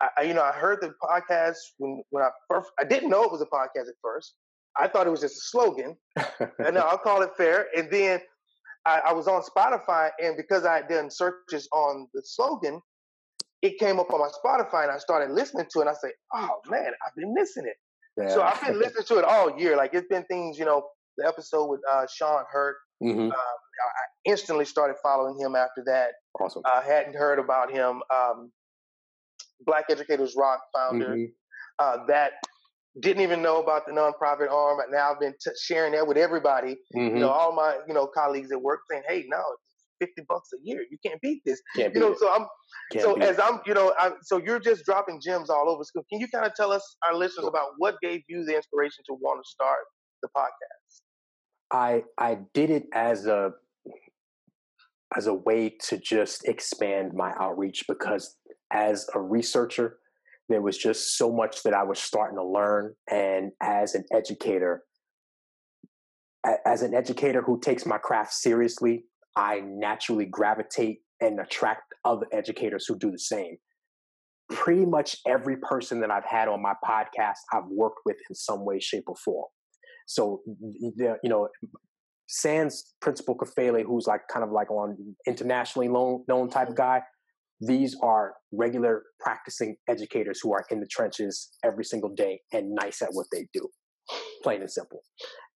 I, 0.00 0.22
you 0.22 0.34
know 0.34 0.42
I 0.42 0.52
heard 0.52 0.78
the 0.80 0.94
podcast 1.02 1.56
when 1.78 2.02
when 2.10 2.22
I 2.22 2.30
first 2.48 2.70
I 2.78 2.84
didn't 2.84 3.10
know 3.10 3.24
it 3.24 3.32
was 3.32 3.40
a 3.42 3.46
podcast 3.46 3.88
at 3.88 3.94
first. 4.02 4.34
I 4.78 4.86
thought 4.86 5.06
it 5.06 5.10
was 5.10 5.20
just 5.20 5.36
a 5.36 5.40
slogan, 5.40 5.96
and 6.16 6.74
no, 6.74 6.80
I'll 6.80 6.98
call 6.98 7.22
it 7.22 7.30
fair. 7.36 7.66
And 7.76 7.90
then 7.90 8.20
I, 8.86 9.00
I 9.08 9.12
was 9.12 9.26
on 9.26 9.42
Spotify, 9.42 10.10
and 10.22 10.36
because 10.36 10.64
I 10.64 10.76
had 10.76 10.88
done 10.88 11.10
searches 11.10 11.68
on 11.72 12.06
the 12.14 12.22
slogan, 12.24 12.80
it 13.62 13.78
came 13.78 13.98
up 13.98 14.12
on 14.12 14.20
my 14.20 14.28
Spotify, 14.44 14.84
and 14.84 14.92
I 14.92 14.98
started 14.98 15.32
listening 15.34 15.66
to 15.70 15.78
it. 15.80 15.82
And 15.82 15.90
I 15.90 15.94
say, 15.94 16.12
"Oh 16.34 16.60
man, 16.70 16.92
I've 17.06 17.14
been 17.16 17.34
missing 17.34 17.64
it." 17.66 17.76
yeah. 18.16 18.28
So 18.28 18.42
I've 18.42 18.60
been 18.64 18.78
listening 18.84 19.04
to 19.06 19.18
it 19.18 19.24
all 19.24 19.58
year. 19.58 19.76
Like 19.76 19.94
it's 19.94 20.08
been 20.08 20.24
things, 20.24 20.58
you 20.58 20.64
know, 20.64 20.86
the 21.16 21.26
episode 21.26 21.66
with 21.66 21.80
uh, 21.90 22.06
Sean 22.14 22.44
Hurt. 22.50 22.76
Mhm. 23.02 23.32
I 23.32 23.40
instantly 24.24 24.64
started 24.64 24.96
following 25.02 25.38
him 25.38 25.54
after 25.54 25.82
that. 25.86 26.10
Awesome. 26.40 26.62
I 26.64 26.82
hadn't 26.82 27.14
heard 27.14 27.38
about 27.38 27.70
him. 27.70 28.02
Um, 28.14 28.50
Black 29.60 29.84
Educators 29.90 30.34
Rock 30.36 30.60
founder 30.74 31.14
Mhm. 31.16 31.32
uh, 31.78 32.06
that 32.06 32.32
didn't 33.00 33.22
even 33.22 33.42
know 33.42 33.62
about 33.62 33.86
the 33.86 33.92
nonprofit 33.92 34.50
arm. 34.50 34.80
And 34.80 34.90
now 34.90 35.12
I've 35.12 35.20
been 35.20 35.34
t- 35.40 35.50
sharing 35.62 35.92
that 35.92 36.06
with 36.06 36.16
everybody. 36.16 36.76
Mhm. 36.96 37.10
You 37.14 37.18
know, 37.20 37.30
all 37.30 37.52
my 37.52 37.78
you 37.86 37.94
know 37.94 38.06
colleagues 38.06 38.50
at 38.52 38.60
work 38.60 38.80
saying, 38.90 39.04
"Hey, 39.06 39.24
no, 39.28 39.38
it's 39.52 39.84
fifty 40.00 40.22
bucks 40.28 40.48
a 40.52 40.58
year. 40.62 40.84
You 40.90 40.98
can't 41.04 41.20
beat 41.20 41.42
this." 41.44 41.60
Can't 41.76 41.94
You 41.94 42.00
know, 42.00 42.12
it. 42.12 42.18
so 42.18 42.32
I'm 42.32 42.46
Can't 42.92 43.04
so 43.04 43.14
beat 43.14 43.24
it. 43.24 43.28
as 43.30 43.38
I'm 43.38 43.60
you 43.66 43.74
know 43.74 43.94
I, 43.98 44.12
so 44.22 44.38
you're 44.38 44.58
just 44.58 44.84
dropping 44.84 45.20
gems 45.20 45.48
all 45.50 45.68
over 45.68 45.84
school. 45.84 46.04
Can 46.10 46.18
you 46.20 46.28
kind 46.28 46.44
of 46.46 46.54
tell 46.54 46.72
us 46.72 46.96
our 47.04 47.14
listeners 47.14 47.42
Sure. 47.44 47.48
about 47.50 47.72
what 47.78 47.96
gave 48.00 48.22
you 48.28 48.44
the 48.44 48.56
inspiration 48.56 49.04
to 49.08 49.14
want 49.14 49.44
to 49.44 49.48
start 49.48 49.84
the 50.22 50.28
podcast? 50.36 51.02
I 51.70 52.04
I 52.16 52.36
did 52.54 52.70
it 52.70 52.86
as 52.92 53.26
a 53.26 53.52
as 55.16 55.26
a 55.26 55.34
way 55.34 55.70
to 55.70 55.96
just 55.98 56.46
expand 56.46 57.12
my 57.14 57.32
outreach 57.40 57.84
because 57.88 58.36
as 58.72 59.06
a 59.14 59.20
researcher 59.20 59.98
there 60.48 60.62
was 60.62 60.78
just 60.78 61.18
so 61.18 61.30
much 61.30 61.62
that 61.62 61.74
I 61.74 61.82
was 61.82 61.98
starting 61.98 62.38
to 62.38 62.44
learn. 62.44 62.94
And 63.10 63.52
as 63.62 63.94
an 63.94 64.04
educator 64.12 64.82
as 66.64 66.82
an 66.82 66.94
educator 66.94 67.42
who 67.42 67.60
takes 67.60 67.84
my 67.84 67.98
craft 67.98 68.32
seriously 68.32 69.04
I 69.36 69.60
naturally 69.64 70.24
gravitate 70.24 71.00
and 71.20 71.38
attract 71.40 71.94
other 72.04 72.26
educators 72.32 72.86
who 72.86 72.96
do 72.96 73.10
the 73.10 73.18
same. 73.18 73.56
Pretty 74.48 74.86
much 74.86 75.16
every 75.26 75.56
person 75.58 76.00
that 76.00 76.10
I've 76.10 76.24
had 76.24 76.48
on 76.48 76.62
my 76.62 76.74
podcast 76.84 77.38
I've 77.52 77.66
worked 77.66 78.00
with 78.06 78.16
in 78.28 78.34
some 78.34 78.64
way 78.64 78.80
shape 78.80 79.04
or 79.06 79.16
form. 79.16 79.46
So 80.06 80.40
you 80.46 81.18
know 81.24 81.48
Sans 82.28 82.94
Principal 83.00 83.36
Kafele, 83.36 83.84
who's 83.84 84.06
like 84.06 84.22
kind 84.32 84.44
of 84.44 84.52
like 84.52 84.70
on 84.70 84.96
internationally 85.26 85.88
known, 85.88 86.24
known 86.28 86.50
type 86.50 86.68
of 86.68 86.76
guy, 86.76 87.02
these 87.60 87.96
are 88.02 88.34
regular 88.52 89.02
practicing 89.20 89.76
educators 89.88 90.40
who 90.42 90.52
are 90.52 90.64
in 90.70 90.80
the 90.80 90.86
trenches 90.86 91.50
every 91.64 91.84
single 91.84 92.10
day 92.14 92.40
and 92.52 92.70
nice 92.74 93.02
at 93.02 93.10
what 93.12 93.26
they 93.32 93.46
do. 93.52 93.68
plain 94.42 94.60
and 94.60 94.70
simple. 94.70 95.02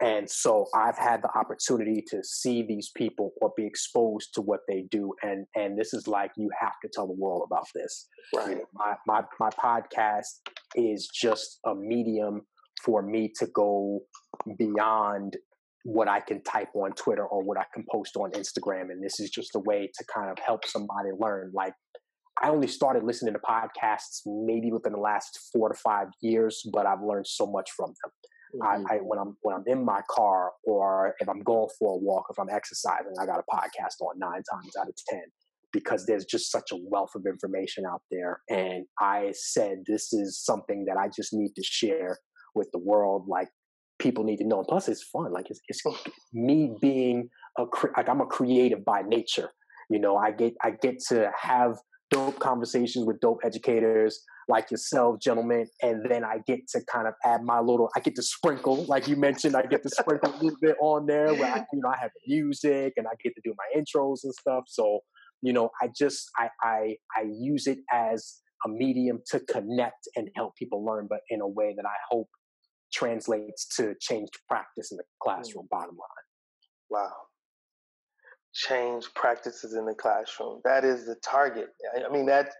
And 0.01 0.29
so 0.29 0.65
I've 0.75 0.97
had 0.97 1.21
the 1.21 1.29
opportunity 1.37 2.03
to 2.09 2.23
see 2.23 2.63
these 2.67 2.91
people 2.95 3.31
or 3.41 3.51
be 3.55 3.65
exposed 3.65 4.29
to 4.35 4.41
what 4.41 4.61
they 4.67 4.85
do. 4.89 5.13
And 5.21 5.45
and 5.55 5.77
this 5.77 5.93
is 5.93 6.07
like 6.07 6.31
you 6.37 6.49
have 6.59 6.73
to 6.83 6.89
tell 6.93 7.07
the 7.07 7.15
world 7.17 7.43
about 7.45 7.65
this. 7.75 8.07
Right. 8.35 8.57
My 8.73 8.95
my 9.05 9.21
my 9.39 9.49
podcast 9.51 10.39
is 10.75 11.07
just 11.13 11.59
a 11.65 11.75
medium 11.75 12.41
for 12.83 13.03
me 13.03 13.31
to 13.39 13.47
go 13.53 13.99
beyond 14.57 15.37
what 15.83 16.07
I 16.07 16.19
can 16.19 16.43
type 16.43 16.69
on 16.75 16.91
Twitter 16.93 17.25
or 17.25 17.43
what 17.43 17.57
I 17.57 17.65
can 17.73 17.83
post 17.91 18.15
on 18.15 18.31
Instagram. 18.31 18.91
And 18.91 19.03
this 19.03 19.19
is 19.19 19.29
just 19.29 19.55
a 19.55 19.59
way 19.59 19.89
to 19.93 20.05
kind 20.13 20.29
of 20.29 20.37
help 20.43 20.65
somebody 20.65 21.09
learn. 21.19 21.51
Like 21.53 21.73
I 22.41 22.49
only 22.49 22.67
started 22.67 23.03
listening 23.03 23.33
to 23.33 23.39
podcasts 23.39 24.21
maybe 24.25 24.71
within 24.71 24.93
the 24.93 24.99
last 24.99 25.39
four 25.53 25.69
to 25.69 25.75
five 25.75 26.07
years, 26.21 26.63
but 26.73 26.85
I've 26.85 27.01
learned 27.01 27.27
so 27.27 27.45
much 27.45 27.71
from 27.71 27.93
them. 28.03 28.11
Mhm. 28.55 28.85
I, 28.89 28.95
I 28.95 28.97
when 28.97 29.19
I'm 29.19 29.37
when 29.43 29.55
I'm 29.55 29.63
in 29.67 29.85
my 29.85 30.01
car 30.09 30.51
or 30.63 31.15
if 31.19 31.29
I'm 31.29 31.41
going 31.41 31.69
for 31.79 31.93
a 31.93 31.97
walk, 31.97 32.25
if 32.29 32.39
I'm 32.39 32.49
exercising, 32.49 33.13
I 33.19 33.25
got 33.25 33.39
a 33.39 33.43
podcast 33.55 34.01
on 34.01 34.19
nine 34.19 34.43
times 34.51 34.75
out 34.79 34.89
of 34.89 34.95
ten 35.07 35.23
because 35.71 36.05
there's 36.05 36.25
just 36.25 36.51
such 36.51 36.71
a 36.71 36.77
wealth 36.77 37.11
of 37.15 37.25
information 37.25 37.85
out 37.85 38.01
there. 38.11 38.41
And 38.49 38.85
I 38.99 39.31
said 39.33 39.83
this 39.87 40.11
is 40.11 40.37
something 40.43 40.85
that 40.85 40.97
I 40.97 41.07
just 41.15 41.33
need 41.33 41.53
to 41.55 41.63
share 41.63 42.17
with 42.55 42.69
the 42.73 42.79
world. 42.79 43.25
Like 43.27 43.47
people 43.99 44.23
need 44.25 44.37
to 44.37 44.45
know. 44.47 44.59
And 44.59 44.67
plus, 44.67 44.89
it's 44.89 45.03
fun. 45.03 45.31
Like 45.31 45.49
it's, 45.49 45.61
it's 45.69 45.81
me 46.33 46.73
being 46.81 47.29
a 47.57 47.65
cre- 47.65 47.95
like 47.95 48.09
I'm 48.09 48.21
a 48.21 48.25
creative 48.25 48.83
by 48.83 49.01
nature. 49.03 49.51
You 49.89 49.99
know, 49.99 50.17
I 50.17 50.31
get 50.31 50.55
I 50.63 50.71
get 50.71 50.99
to 51.09 51.31
have 51.39 51.77
dope 52.11 52.37
conversations 52.39 53.05
with 53.05 53.19
dope 53.19 53.39
educators 53.43 54.23
like 54.47 54.69
yourself, 54.69 55.19
gentlemen, 55.19 55.65
and 55.81 56.05
then 56.09 56.23
I 56.25 56.39
get 56.45 56.67
to 56.69 56.81
kind 56.91 57.07
of 57.07 57.13
add 57.23 57.43
my 57.43 57.59
little. 57.59 57.89
I 57.95 58.01
get 58.01 58.15
to 58.15 58.23
sprinkle, 58.23 58.83
like 58.85 59.07
you 59.07 59.15
mentioned, 59.15 59.55
I 59.55 59.61
get 59.63 59.81
to 59.83 59.89
sprinkle 59.89 60.33
a 60.33 60.35
little 60.35 60.57
bit 60.61 60.75
on 60.81 61.05
there 61.05 61.33
where 61.33 61.53
I, 61.53 61.65
you 61.71 61.79
know 61.81 61.89
I 61.89 61.97
have 62.01 62.11
music 62.27 62.93
and 62.97 63.07
I 63.07 63.11
get 63.23 63.33
to 63.35 63.41
do 63.43 63.53
my 63.57 63.81
intros 63.81 64.19
and 64.23 64.33
stuff. 64.33 64.65
So 64.67 64.99
you 65.41 65.53
know, 65.53 65.69
I 65.81 65.89
just 65.97 66.29
I 66.37 66.49
I 66.61 66.95
I 67.15 67.23
use 67.31 67.67
it 67.67 67.79
as 67.91 68.41
a 68.65 68.69
medium 68.69 69.21
to 69.31 69.39
connect 69.39 70.07
and 70.15 70.29
help 70.35 70.55
people 70.55 70.85
learn, 70.85 71.07
but 71.09 71.21
in 71.29 71.41
a 71.41 71.47
way 71.47 71.73
that 71.75 71.85
I 71.85 71.97
hope 72.09 72.27
translates 72.93 73.67
to 73.75 73.95
changed 73.99 74.37
practice 74.47 74.91
in 74.91 74.97
the 74.97 75.03
classroom. 75.21 75.67
Bottom 75.71 75.95
line. 75.95 76.27
Wow. 76.89 77.30
Change 78.53 79.05
practices 79.15 79.73
in 79.73 79.85
the 79.85 79.93
classroom. 79.93 80.61
That 80.65 80.83
is 80.83 81.05
the 81.05 81.15
target. 81.23 81.69
I- 81.95 82.09
mean 82.11 82.25
that 82.27 82.51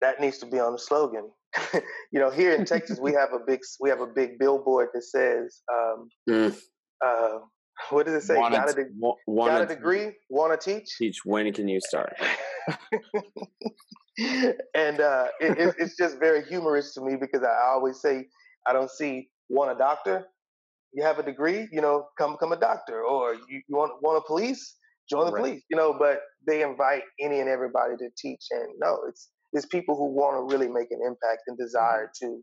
that 0.00 0.20
needs 0.20 0.38
to 0.38 0.46
be 0.46 0.60
on 0.60 0.72
the 0.72 0.78
slogan. 0.78 1.30
you 2.12 2.20
know, 2.20 2.30
here 2.30 2.52
in 2.54 2.64
Texas, 2.64 2.98
we 3.00 3.12
have 3.12 3.32
a 3.32 3.38
big 3.38 3.60
we 3.80 3.88
have 3.88 4.00
a 4.00 4.06
big 4.06 4.38
billboard 4.38 4.88
that 4.94 5.02
says, 5.02 5.62
um, 5.72 6.08
Mm. 6.28 6.56
uh, 7.04 7.38
"What 7.90 8.06
does 8.06 8.14
it 8.14 8.26
say? 8.26 8.36
Wanna 8.36 8.56
got 8.56 8.70
a, 8.70 8.74
de- 8.74 8.90
got 9.36 9.62
a 9.62 9.66
degree? 9.66 10.12
Want 10.28 10.58
to 10.58 10.78
teach?" 10.78 10.96
Teach. 10.98 11.24
When 11.24 11.52
can 11.52 11.68
you 11.68 11.80
start? 11.80 12.14
and 14.74 15.00
uh, 15.00 15.26
it, 15.40 15.58
it, 15.58 15.74
it's 15.78 15.96
just 15.96 16.18
very 16.18 16.44
humorous 16.44 16.94
to 16.94 17.00
me 17.00 17.16
because 17.16 17.42
I 17.42 17.72
always 17.72 18.00
say 18.00 18.26
I 18.66 18.72
don't 18.72 18.90
see 18.90 19.28
want 19.48 19.72
a 19.72 19.74
doctor. 19.74 20.26
You 20.92 21.02
have 21.02 21.18
a 21.18 21.22
degree, 21.24 21.68
you 21.72 21.80
know, 21.80 22.06
come 22.16 22.32
become 22.32 22.52
a 22.52 22.56
doctor, 22.60 23.02
or 23.02 23.34
you, 23.34 23.62
you 23.68 23.76
want 23.76 24.00
want 24.02 24.18
a 24.18 24.26
police, 24.26 24.76
join 25.08 25.26
the 25.26 25.32
Right. 25.32 25.42
police, 25.42 25.62
you 25.70 25.76
know. 25.76 25.94
But 25.98 26.20
they 26.46 26.62
invite 26.62 27.02
any 27.20 27.40
and 27.40 27.48
everybody 27.48 27.96
to 27.98 28.08
teach, 28.16 28.44
and 28.50 28.68
no, 28.78 28.98
it's 29.08 29.30
it's 29.52 29.66
people 29.66 29.96
who 29.96 30.06
want 30.06 30.36
to 30.36 30.54
really 30.54 30.70
make 30.70 30.90
an 30.90 31.00
impact 31.06 31.42
and 31.46 31.56
desire 31.58 32.10
to 32.22 32.42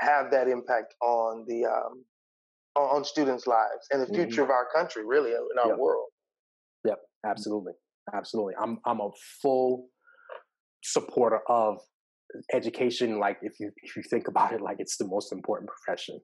have 0.00 0.30
that 0.30 0.48
impact 0.48 0.94
on 1.02 1.44
the 1.46 1.64
um, 1.66 2.04
on, 2.76 2.96
on 2.96 3.04
students' 3.04 3.46
lives 3.46 3.86
and 3.90 4.02
the 4.02 4.06
Mhm. 4.06 4.14
future 4.14 4.42
of 4.42 4.50
our 4.50 4.66
country, 4.74 5.04
really, 5.04 5.30
in 5.30 5.58
our 5.60 5.68
Yep. 5.68 5.78
world. 5.78 6.08
Yep, 6.84 6.98
absolutely, 7.26 7.72
absolutely. 8.12 8.54
I'm 8.60 8.78
I'm 8.86 9.00
a 9.00 9.10
full 9.40 9.88
supporter 10.82 11.40
of 11.48 11.78
education. 12.52 13.18
Like 13.18 13.38
if 13.42 13.60
you 13.60 13.70
if 13.82 13.96
you 13.96 14.02
think 14.02 14.28
about 14.28 14.52
it, 14.52 14.60
like 14.60 14.76
it's 14.80 14.96
the 14.96 15.06
most 15.06 15.32
important 15.32 15.70
profession. 15.70 16.20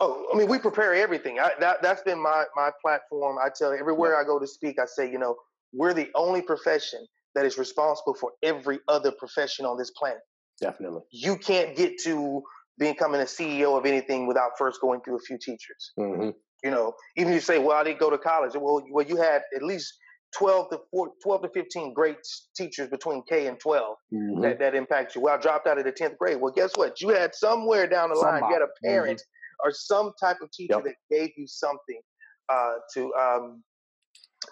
Oh, 0.00 0.26
I 0.32 0.36
mean, 0.36 0.48
we 0.48 0.58
prepare 0.58 0.94
everything. 0.94 1.38
I, 1.38 1.52
that 1.60 1.82
that's 1.82 2.02
been 2.02 2.20
my 2.20 2.44
my 2.56 2.70
platform. 2.82 3.36
I 3.42 3.48
tell 3.56 3.72
everywhere 3.72 4.16
I 4.16 4.24
go 4.24 4.38
to 4.38 4.46
speak, 4.46 4.78
I 4.78 4.86
say, 4.86 5.10
you 5.10 5.18
know, 5.18 5.36
we're 5.72 5.94
the 5.94 6.10
only 6.14 6.42
profession 6.42 7.06
that 7.34 7.44
is 7.44 7.58
responsible 7.58 8.14
for 8.14 8.32
every 8.42 8.80
other 8.88 9.12
profession 9.12 9.66
on 9.66 9.76
this 9.78 9.90
planet. 9.92 10.20
Definitely. 10.60 11.02
You 11.10 11.36
can't 11.36 11.76
get 11.76 11.98
to 12.04 12.42
becoming 12.78 13.20
a 13.20 13.24
CEO 13.24 13.76
of 13.78 13.86
anything 13.86 14.26
without 14.26 14.52
first 14.58 14.80
going 14.80 15.00
through 15.04 15.16
a 15.16 15.20
few 15.20 15.38
teachers. 15.38 15.92
hmm 15.96 16.30
You 16.62 16.70
know, 16.70 16.94
even 17.16 17.32
if 17.32 17.36
you 17.36 17.40
say, 17.40 17.58
well, 17.58 17.76
I 17.76 17.84
didn't 17.84 17.98
go 18.00 18.10
to 18.10 18.18
college. 18.18 18.52
Well, 18.54 18.82
well, 18.90 19.04
you 19.06 19.16
had 19.16 19.42
at 19.54 19.62
least 19.62 19.94
12 20.38 20.70
to 20.70 20.78
4, 20.90 21.08
12 21.22 21.42
to 21.42 21.48
15 21.50 21.92
great 21.94 22.16
teachers 22.56 22.88
between 22.88 23.22
K 23.28 23.46
and 23.46 23.58
12 23.60 23.96
hmm 24.10 24.40
that, 24.42 24.58
that 24.58 24.74
impact 24.74 25.14
you. 25.14 25.20
Well, 25.20 25.34
I 25.34 25.40
dropped 25.40 25.66
out 25.68 25.78
of 25.78 25.84
the 25.84 25.92
10th 25.92 26.18
grade. 26.18 26.40
Well, 26.40 26.52
guess 26.52 26.72
what? 26.76 27.00
You 27.00 27.10
had 27.10 27.34
somewhere 27.34 27.86
down 27.86 28.10
the 28.10 28.16
line, 28.16 28.42
you 28.48 28.52
had 28.52 28.62
a 28.62 28.66
Somebody. 28.66 28.88
Mhm. 28.88 28.90
parent 28.96 29.22
or 29.62 29.72
some 29.72 30.12
type 30.20 30.38
of 30.42 30.50
teacher 30.52 30.74
Yep. 30.76 30.84
that 30.84 30.94
gave 31.10 31.30
you 31.36 31.46
something 31.46 32.00
uh, 32.48 32.74
to 32.94 33.12
um, 33.14 33.62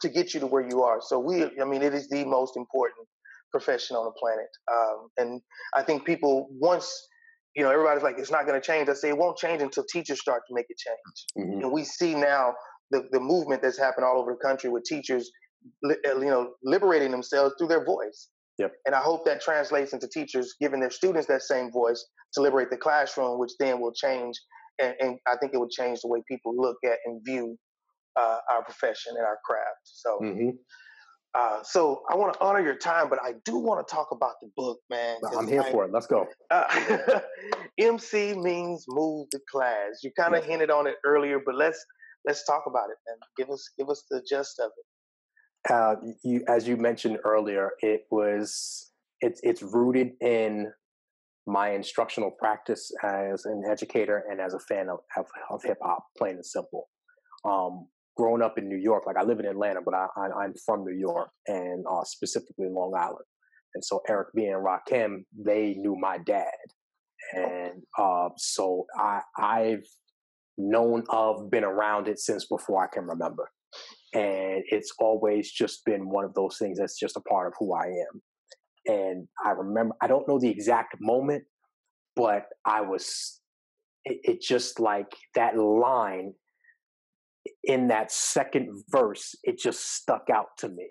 to 0.01 0.09
get 0.09 0.35
you 0.35 0.41
to 0.41 0.47
where 0.47 0.67
you 0.69 0.83
are. 0.83 1.01
So 1.01 1.19
we, 1.19 1.45
I 1.61 1.65
mean, 1.65 1.83
it 1.83 1.95
is 1.95 2.09
the 2.09 2.25
most 2.25 2.57
important 2.57 3.07
profession 3.51 3.97
on 3.97 4.05
the 4.05 4.13
planet. 4.13 4.49
Um, 4.73 5.09
and 5.19 5.41
I 5.75 5.83
think 5.83 6.05
people 6.05 6.49
once, 6.51 6.91
you 7.55 7.63
know, 7.63 7.71
everybody's 7.71 8.03
like, 8.03 8.19
it's 8.19 8.31
not 8.31 8.47
going 8.47 8.59
to 8.61 8.67
change. 8.67 8.89
I 8.89 8.95
say 8.95 9.11
it 9.11 9.19
won't 9.19 9.37
change 9.37 9.61
until 9.63 9.85
teachers 9.85 10.21
start 10.21 10.43
to 10.49 10.55
make 10.55 10.67
it 10.69 10.79
change. 10.79 11.47
hmm 11.49 11.61
And 11.63 11.73
we 11.73 11.85
see 11.85 12.15
now 12.15 12.55
the, 12.91 13.07
the 13.13 13.21
movement 13.21 13.63
that's 13.63 13.79
happened 13.79 14.07
all 14.07 14.19
over 14.19 14.33
the 14.33 14.49
country 14.49 14.71
with 14.71 14.85
teachers, 14.85 15.31
li- 15.83 15.97
uh, 16.09 16.19
you 16.19 16.31
know, 16.31 16.53
liberating 16.65 17.11
themselves 17.11 17.55
through 17.59 17.69
their 17.69 17.85
voice. 17.85 18.29
Yep. 18.59 18.73
And 18.87 18.95
I 18.95 19.01
hope 19.01 19.25
that 19.27 19.41
translates 19.43 19.93
into 19.93 20.09
teachers 20.09 20.55
giving 20.61 20.81
their 20.81 20.91
students 20.91 21.27
that 21.29 21.43
same 21.43 21.71
voice 21.71 22.03
to 22.35 22.41
liberate 22.41 22.71
the 22.71 22.77
classroom, 22.77 23.39
which 23.39 23.53
then 23.59 23.81
will 23.81 23.93
change. 23.93 24.39
And, 24.81 24.95
and 25.00 25.19
I 25.26 25.37
think 25.37 25.52
it 25.55 25.59
would 25.59 25.71
change 25.71 26.00
the 26.00 26.09
way 26.09 26.23
people 26.29 26.55
look 26.57 26.76
at 26.85 26.99
and 27.05 27.21
view 27.25 27.57
uh, 28.17 28.38
our 28.50 28.62
profession 28.64 29.14
and 29.17 29.25
our 29.26 29.38
craft. 29.45 29.81
So, 29.85 30.19
hmm 30.21 30.50
uh, 31.35 31.62
so 31.62 32.02
I 32.11 32.17
want 32.17 32.35
to 32.35 32.41
honor 32.43 32.61
your 32.61 32.76
time, 32.76 33.09
but 33.09 33.19
I 33.23 33.33
do 33.47 33.57
want 33.57 33.87
to 33.87 33.95
talk 33.95 34.09
about 34.12 34.35
the 34.43 34.50
book, 34.55 34.79
man. 34.91 35.17
I'm 35.37 35.49
here 35.49 35.62
I- 35.62 35.71
for 35.71 35.87
it. 35.87 35.91
Let's 35.91 36.07
go. 36.07 36.29
uh, 36.50 37.21
MC 37.79 38.35
means 38.35 38.85
move 38.88 39.29
the 39.33 39.41
class. 39.50 40.00
You 40.02 40.11
kind 40.19 40.35
of 40.35 40.41
Yes. 40.43 40.50
hinted 40.50 40.71
on 40.71 40.87
it 40.87 40.97
earlier, 41.07 41.38
but 41.45 41.55
let's 41.55 41.83
let's 42.26 42.45
talk 42.45 42.64
about 42.67 42.91
it, 42.91 42.97
man. 43.09 43.17
Give 43.38 43.49
us 43.50 43.67
give 43.79 43.88
us 43.88 44.05
the 44.11 44.23
gist 44.29 44.59
of 44.61 44.73
it. 44.76 45.73
uh, 45.73 45.95
you, 46.23 46.45
as 46.49 46.69
you 46.69 46.76
mentioned 46.76 47.19
earlier, 47.25 47.71
it 47.81 48.02
was 48.11 48.93
it's 49.23 49.41
it's 49.43 49.62
rooted 49.62 50.12
in 50.21 50.71
my 51.47 51.71
instructional 51.71 52.31
practice 52.31 52.91
as 53.03 53.45
an 53.45 53.65
educator 53.71 54.25
and 54.31 54.41
as 54.41 54.55
a 54.55 54.61
fan 54.61 54.89
of 54.89 55.01
of, 55.17 55.27
of 55.51 55.63
hip 55.63 55.79
hop, 55.83 56.05
plain 56.17 56.35
and 56.35 56.47
simple. 56.47 56.89
Um, 57.45 57.89
growing 58.17 58.43
up 58.43 58.59
in 58.59 58.69
New 58.69 58.77
York, 58.77 59.05
like 59.07 59.17
I 59.17 59.23
live 59.23 59.41
in 59.41 59.47
Atlanta, 59.47 59.81
but 59.85 59.95
I, 59.95 60.07
I, 60.17 60.45
I'm 60.45 60.55
from 60.65 60.85
New 60.85 60.97
York 60.97 61.31
and 61.47 61.85
uh, 61.91 62.05
specifically 62.05 62.69
Long 62.69 62.93
Island. 62.97 63.25
And 63.75 63.85
so 63.85 64.03
Eric 64.09 64.29
B 64.37 64.45
and 64.45 64.65
Rakim, 64.65 65.25
they 65.37 65.75
knew 65.79 65.97
my 65.99 66.19
dad, 66.19 66.45
and 67.33 67.83
uh, 67.99 68.29
so 68.37 68.87
I 68.97 69.21
I've 69.39 69.87
known 70.59 71.05
of, 71.09 71.51
been 71.51 71.65
around 71.65 72.09
it 72.09 72.19
since 72.19 72.47
before 72.47 72.85
I 72.85 72.87
can 72.93 73.07
remember 73.07 73.49
and 74.15 74.63
it's 74.67 74.93
always 74.99 75.51
just 75.51 75.85
been 75.85 76.11
one 76.11 76.25
of 76.25 76.35
those 76.35 76.59
things 76.59 76.79
that's 76.79 76.99
just 76.99 77.17
a 77.17 77.21
part 77.21 77.47
of 77.47 77.55
who 77.59 77.75
I 77.75 77.87
am. 77.87 78.23
And 78.87 79.29
I 79.45 79.51
remember, 79.51 79.95
I 80.01 80.07
don't 80.07 80.27
know 80.27 80.39
the 80.39 80.51
exact 80.51 80.97
moment, 81.01 81.45
but 82.17 82.47
I 82.65 82.81
was, 82.81 83.41
it, 84.05 84.21
it 84.25 84.43
just 84.43 84.81
like 84.81 85.15
that 85.35 85.57
line 85.57 86.35
in 87.65 87.89
that 87.89 88.12
second 88.12 88.83
verse, 88.91 89.35
it 89.43 89.59
just 89.59 89.95
stuck 89.95 90.29
out 90.33 90.49
to 90.59 90.69
me. 90.69 90.89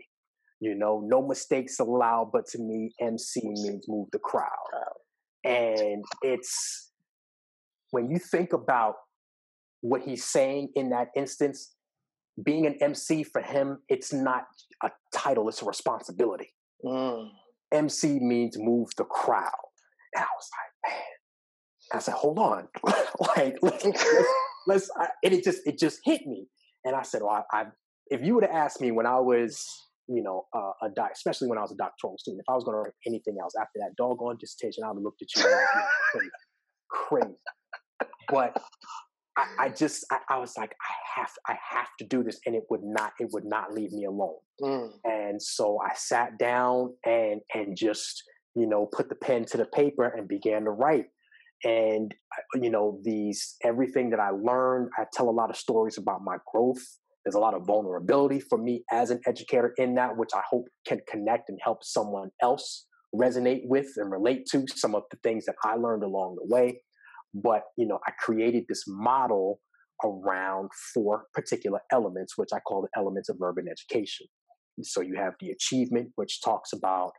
You 0.59 0.75
know, 0.75 1.01
no 1.03 1.25
mistakes 1.25 1.79
allowed, 1.79 2.29
but 2.31 2.45
to 2.49 2.59
me, 2.59 2.93
MC 2.99 3.41
means 3.43 3.85
move 3.87 4.09
the 4.11 4.19
crowd. 4.19 4.47
And 5.43 6.03
it's 6.21 6.91
when 7.89 8.11
you 8.11 8.19
think 8.19 8.53
about 8.53 8.95
what 9.81 10.03
he's 10.03 10.23
saying 10.23 10.69
in 10.75 10.89
that 10.89 11.07
instance, 11.15 11.73
being 12.43 12.65
an 12.65 12.77
MC 12.81 13.23
for 13.23 13.41
him, 13.41 13.79
it's 13.89 14.13
not 14.13 14.43
a 14.83 14.91
title, 15.13 15.49
it's 15.49 15.61
a 15.61 15.65
responsibility. 15.65 16.53
Mm. 16.85 17.29
MC 17.71 18.19
means 18.19 18.57
move 18.57 18.89
the 18.97 19.05
crowd. 19.05 19.51
And 20.13 20.23
I 20.23 20.27
was 20.35 20.49
like, 20.51 20.91
man. 20.91 21.03
I 21.93 21.99
said, 21.99 22.13
hold 22.13 22.39
on. 22.39 22.67
like, 23.35 23.57
let's, 23.61 23.85
let's, 24.67 24.89
I, 24.97 25.07
and 25.23 25.33
it 25.33 25.43
just, 25.43 25.61
it 25.65 25.77
just 25.77 25.99
hit 26.03 26.25
me. 26.25 26.47
And 26.85 26.95
I 26.95 27.01
said, 27.03 27.21
well, 27.21 27.45
I, 27.51 27.61
I 27.61 27.65
if 28.11 28.21
you 28.21 28.35
would 28.35 28.43
have 28.43 28.53
asked 28.53 28.81
me 28.81 28.91
when 28.91 29.05
I 29.05 29.19
was, 29.19 29.65
you 30.07 30.21
know, 30.21 30.45
uh, 30.53 30.85
a 30.85 30.89
doc, 30.89 31.11
especially 31.13 31.47
when 31.47 31.57
I 31.57 31.61
was 31.61 31.71
a 31.71 31.75
doctoral 31.75 32.17
student, 32.17 32.41
if 32.45 32.51
I 32.51 32.55
was 32.55 32.63
going 32.65 32.75
to 32.75 32.81
write 32.81 32.93
anything 33.07 33.37
else 33.41 33.53
after 33.59 33.79
that 33.79 33.95
doggone 33.97 34.37
dissertation, 34.39 34.83
I 34.83 34.89
would 34.89 34.95
have 34.95 35.03
looked 35.03 35.21
at 35.21 35.29
you 35.35 35.43
like, 35.43 35.65
crazy, 36.11 36.29
crazy. 36.89 37.35
But 38.29 38.61
I, 39.41 39.65
I 39.65 39.69
just 39.69 40.05
I, 40.11 40.19
I 40.29 40.37
was 40.37 40.53
like 40.57 40.73
I 40.81 41.19
have 41.19 41.31
I 41.47 41.57
have 41.71 41.87
to 41.99 42.05
do 42.05 42.23
this, 42.23 42.39
and 42.45 42.55
it 42.55 42.63
would 42.69 42.83
not 42.83 43.13
it 43.19 43.29
would 43.31 43.45
not 43.45 43.73
leave 43.73 43.91
me 43.91 44.05
alone. 44.05 44.37
Mm. 44.61 44.91
And 45.03 45.41
so 45.41 45.79
I 45.79 45.93
sat 45.95 46.37
down 46.37 46.93
and 47.05 47.41
and 47.53 47.75
just 47.75 48.23
you 48.55 48.67
know 48.67 48.85
put 48.85 49.09
the 49.09 49.15
pen 49.15 49.45
to 49.45 49.57
the 49.57 49.65
paper 49.65 50.05
and 50.05 50.27
began 50.27 50.63
to 50.65 50.71
write. 50.71 51.05
And 51.63 52.13
uh, 52.37 52.59
you 52.61 52.69
know 52.69 52.99
these 53.03 53.55
everything 53.63 54.09
that 54.11 54.19
I 54.19 54.29
learned, 54.29 54.89
I 54.97 55.05
tell 55.13 55.29
a 55.29 55.31
lot 55.31 55.49
of 55.49 55.57
stories 55.57 55.97
about 55.97 56.21
my 56.23 56.37
growth. 56.51 56.83
There's 57.25 57.35
a 57.35 57.39
lot 57.39 57.53
of 57.53 57.67
vulnerability 57.67 58.39
for 58.39 58.57
me 58.57 58.83
as 58.91 59.11
an 59.11 59.21
educator 59.27 59.73
in 59.77 59.93
that, 59.95 60.17
which 60.17 60.31
I 60.35 60.41
hope 60.49 60.65
can 60.87 61.01
connect 61.07 61.49
and 61.49 61.59
help 61.63 61.83
someone 61.83 62.29
else 62.41 62.87
resonate 63.13 63.61
with 63.65 63.87
and 63.97 64.11
relate 64.11 64.47
to 64.51 64.65
some 64.75 64.95
of 64.95 65.03
the 65.11 65.17
things 65.21 65.45
that 65.45 65.55
I 65.63 65.75
learned 65.75 66.03
along 66.03 66.37
the 66.37 66.53
way. 66.53 66.81
But 67.33 67.63
you 67.77 67.87
know, 67.87 67.99
I 68.07 68.11
created 68.19 68.65
this 68.67 68.83
model 68.87 69.59
around 70.03 70.69
four 70.93 71.25
particular 71.33 71.79
elements, 71.91 72.37
which 72.37 72.49
I 72.53 72.59
call 72.59 72.81
the 72.81 72.99
elements 72.99 73.29
of 73.29 73.37
urban 73.41 73.65
education. 73.69 74.27
So 74.81 75.01
you 75.01 75.15
have 75.15 75.33
the 75.39 75.51
achievement, 75.51 76.09
which 76.15 76.41
talks 76.41 76.73
about 76.73 77.11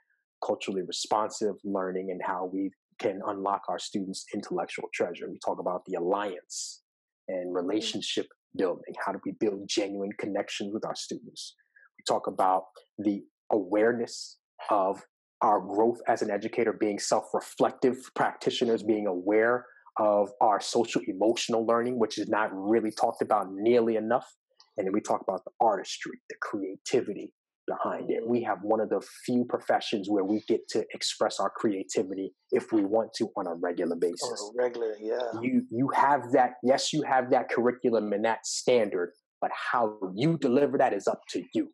culturally 0.45 0.83
responsive 0.83 1.54
learning 1.64 2.09
and 2.11 2.21
how 2.25 2.50
we 2.52 2.71
can 2.99 3.21
unlock 3.26 3.62
our 3.69 3.78
students' 3.78 4.25
intellectual 4.35 4.88
treasure. 4.92 5.31
We 5.31 5.38
talk 5.45 5.59
about 5.61 5.83
the 5.87 5.95
alliance 5.95 6.83
and 7.28 7.49
mm-hmm. 7.49 7.66
relationship 7.66 8.26
building. 8.57 8.95
How 9.04 9.12
do 9.12 9.21
we 9.25 9.33
build 9.38 9.69
genuine 9.69 10.11
connections 10.19 10.73
with 10.73 10.85
our 10.85 10.95
students? 10.95 11.54
We 11.99 12.04
talk 12.12 12.26
about 12.26 12.64
the 12.99 13.23
awareness 13.50 14.38
of 14.71 15.02
our 15.42 15.61
growth 15.61 15.99
as 16.09 16.23
an 16.23 16.31
educator, 16.31 16.73
being 16.73 16.99
self 16.99 17.25
reflective 17.35 17.97
practitioners, 18.14 18.83
being 18.83 19.07
aware 19.07 19.66
of 19.99 20.31
our 20.41 20.61
social 20.61 21.03
emotional 21.07 21.67
learning, 21.67 21.99
which 21.99 22.19
is 22.19 22.29
not 22.29 22.51
really 22.53 22.91
talked 22.91 23.23
about 23.23 23.53
nearly 23.53 23.97
enough. 23.97 24.31
And 24.77 24.87
then 24.87 24.93
we 24.93 25.01
talk 25.01 25.21
about 25.21 25.45
the 25.45 25.51
artistry, 25.61 26.19
the 26.31 26.37
creativity 26.41 27.35
behind 27.69 28.11
it. 28.11 28.27
We 28.27 28.43
have 28.43 28.59
one 28.63 28.81
of 28.81 28.89
the 28.89 29.01
few 29.25 29.45
professions 29.45 30.09
where 30.09 30.25
we 30.25 30.43
get 30.49 30.67
to 30.71 30.85
express 30.95 31.39
our 31.39 31.51
creativity 31.51 32.35
if 32.51 32.73
we 32.73 32.85
want 32.85 33.13
to 33.19 33.29
on 33.37 33.47
a 33.47 33.55
regular 33.55 33.93
On 33.95 34.01
basis. 34.01 34.51
a 34.53 34.63
regular, 34.63 34.97
yeah. 35.01 35.41
You 35.41 35.63
you 35.71 35.89
have 35.95 36.33
that, 36.33 36.55
yes, 36.63 36.93
you 36.93 37.03
have 37.03 37.31
that 37.31 37.51
curriculum 37.51 38.13
and 38.13 38.25
that 38.25 38.47
standard, 38.47 39.13
but 39.41 39.51
how 39.73 39.99
you 40.15 40.39
deliver 40.39 40.79
that 40.79 40.93
is 40.93 41.07
up 41.07 41.21
to 41.31 41.43
you. 41.55 41.69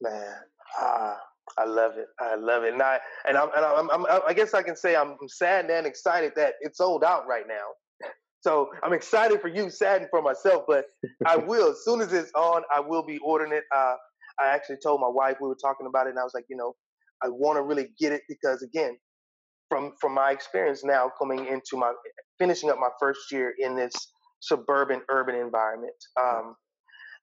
Man, 0.00 0.36
ah, 0.80 1.16
I 1.56 1.64
love 1.64 1.92
it. 1.96 2.06
I 2.20 2.34
love 2.34 2.64
it. 2.64 2.72
And 2.72 2.82
I 2.82 2.98
and 3.26 3.36
I'm 3.36 3.48
and 3.56 3.64
I'm, 3.64 3.90
I'm 3.90 4.06
I 4.26 4.32
guess 4.32 4.54
I 4.54 4.62
can 4.62 4.76
say 4.76 4.96
I'm 4.96 5.16
sad 5.28 5.70
and 5.70 5.86
excited 5.86 6.32
that 6.36 6.54
it's 6.60 6.78
sold 6.78 7.04
out 7.04 7.26
right 7.26 7.46
now. 7.48 8.10
So 8.40 8.70
I'm 8.82 8.92
excited 8.92 9.40
for 9.40 9.48
you, 9.48 9.68
saddened 9.68 10.10
for 10.10 10.22
myself, 10.22 10.64
but 10.68 10.86
I 11.26 11.36
will 11.50 11.70
as 11.70 11.84
soon 11.84 12.00
as 12.00 12.12
it's 12.12 12.30
on, 12.34 12.62
I 12.74 12.80
will 12.80 13.04
be 13.04 13.18
ordering 13.18 13.52
it. 13.52 13.64
Uh, 13.74 13.94
I 14.40 14.46
actually 14.46 14.76
told 14.82 15.00
my 15.00 15.08
wife 15.08 15.38
we 15.40 15.48
were 15.48 15.56
talking 15.60 15.86
about 15.86 16.06
it, 16.06 16.10
and 16.10 16.18
I 16.18 16.24
was 16.24 16.34
like, 16.34 16.44
you 16.48 16.56
know, 16.56 16.74
I 17.22 17.28
want 17.28 17.56
to 17.56 17.62
really 17.62 17.88
get 17.98 18.12
it 18.12 18.22
because 18.28 18.62
again, 18.62 18.96
from 19.68 19.92
from 20.00 20.14
my 20.14 20.30
experience 20.30 20.84
now 20.84 21.10
coming 21.18 21.46
into 21.46 21.76
my 21.76 21.92
finishing 22.38 22.70
up 22.70 22.78
my 22.78 22.90
first 23.00 23.32
year 23.32 23.54
in 23.58 23.74
this 23.74 23.92
suburban 24.40 25.02
urban 25.10 25.34
environment, 25.34 25.96
um, 26.20 26.54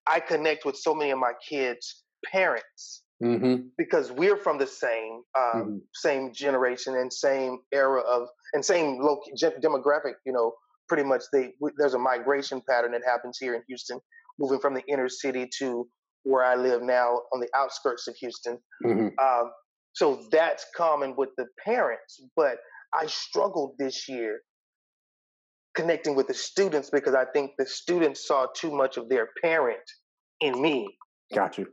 I 0.06 0.20
connect 0.20 0.66
with 0.66 0.76
so 0.76 0.94
many 0.94 1.12
of 1.12 1.20
my 1.20 1.32
kids' 1.48 2.04
parents 2.26 3.04
Mm-hmm. 3.24 3.68
because 3.78 4.12
we're 4.12 4.36
from 4.36 4.58
the 4.58 4.68
same 4.68 5.22
um, 5.38 5.54
Mhm. 5.56 5.82
same 5.94 6.34
generation 6.34 6.98
and 6.98 7.12
same 7.12 7.60
era 7.72 8.02
of 8.02 8.28
and 8.54 8.64
same 8.64 9.00
loc- 9.00 9.24
demographic. 9.62 10.16
You 10.26 10.34
know, 10.34 10.54
pretty 10.90 11.04
much 11.04 11.24
they 11.32 11.54
w- 11.62 11.74
there's 11.78 11.94
a 11.94 12.00
migration 12.00 12.62
pattern 12.70 12.92
that 12.92 13.04
happens 13.06 13.38
here 13.40 13.56
in 13.56 13.64
Houston, 13.70 14.00
moving 14.38 14.60
from 14.60 14.74
the 14.74 14.84
inner 14.90 15.08
city 15.08 15.50
to 15.60 15.88
where 16.24 16.44
I 16.44 16.56
live 16.56 16.82
now 16.82 17.22
on 17.34 17.40
the 17.40 17.48
outskirts 17.56 18.08
of 18.08 18.16
Houston. 18.16 18.58
Mm-hmm. 18.84 19.08
Um, 19.26 19.52
so 19.94 20.28
that's 20.32 20.66
common 20.76 21.16
with 21.16 21.30
the 21.38 21.46
parents, 21.64 22.22
but 22.36 22.58
I 22.94 23.06
struggled 23.08 23.78
this 23.78 24.10
year 24.10 24.42
connecting 25.76 26.16
with 26.16 26.28
the 26.28 26.34
students 26.34 26.90
because 26.90 27.14
I 27.16 27.26
think 27.26 27.52
the 27.58 27.66
students 27.66 28.28
saw 28.28 28.48
too 28.56 28.72
much 28.72 28.98
of 28.98 29.08
their 29.10 29.30
parent 29.42 29.84
in 30.42 30.62
me. 30.62 30.98
Got 31.34 31.58
you. 31.58 31.68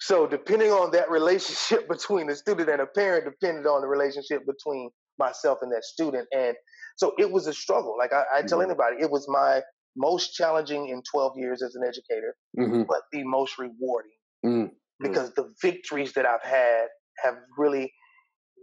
So 0.00 0.26
depending 0.26 0.70
on 0.70 0.90
that 0.92 1.10
relationship 1.10 1.88
between 1.94 2.26
the 2.26 2.36
student 2.36 2.68
and 2.68 2.80
a 2.80 2.86
parent 2.86 3.24
depended 3.24 3.66
on 3.66 3.80
the 3.80 3.88
relationship 3.88 4.42
between 4.46 4.90
myself 5.18 5.58
and 5.62 5.70
that 5.72 5.84
student. 5.84 6.26
And 6.36 6.56
so 6.96 7.12
it 7.18 7.30
was 7.30 7.46
a 7.46 7.52
struggle. 7.52 7.96
Like 7.98 8.12
I, 8.12 8.24
I 8.36 8.42
tell 8.42 8.58
Mhm. 8.58 8.64
anybody, 8.64 8.96
it 9.00 9.10
was 9.10 9.26
my 9.28 9.62
most 9.96 10.34
challenging 10.34 10.88
in 10.88 11.02
12 11.10 11.34
years 11.38 11.62
as 11.62 11.74
an 11.76 11.82
educator, 11.86 12.34
Mm-hmm. 12.58 12.82
but 12.88 13.02
the 13.12 13.22
most 13.24 13.58
rewarding 13.58 14.10
Mm. 14.44 14.70
because 15.00 15.32
the 15.34 15.52
victories 15.62 16.12
that 16.14 16.26
I've 16.26 16.42
had 16.42 16.88
have 17.22 17.36
really, 17.56 17.90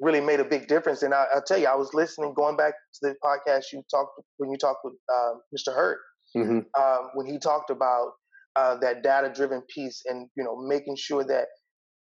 really 0.01 0.21
made 0.21 0.39
a 0.39 0.45
big 0.45 0.67
difference. 0.67 1.01
And 1.03 1.13
I, 1.13 1.25
I'll 1.33 1.41
tell 1.41 1.57
you, 1.57 1.67
I 1.67 1.75
was 1.75 1.93
listening, 1.93 2.33
going 2.35 2.55
back 2.57 2.73
to 2.95 2.99
the 3.01 3.15
podcast 3.23 3.71
you 3.73 3.81
talked 3.89 4.11
when 4.37 4.51
you 4.51 4.57
talked 4.57 4.81
with 4.83 4.93
um, 5.13 5.41
Mr. 5.57 5.73
Hurt, 5.73 5.99
Mm-hmm. 6.35 6.59
um, 6.81 7.09
when 7.15 7.25
he 7.25 7.39
talked 7.39 7.69
about 7.71 8.11
uh, 8.55 8.77
that 8.79 9.03
data-driven 9.03 9.61
piece 9.73 10.03
and 10.05 10.29
you 10.35 10.43
know 10.43 10.55
making 10.67 10.95
sure 10.95 11.23
that 11.23 11.45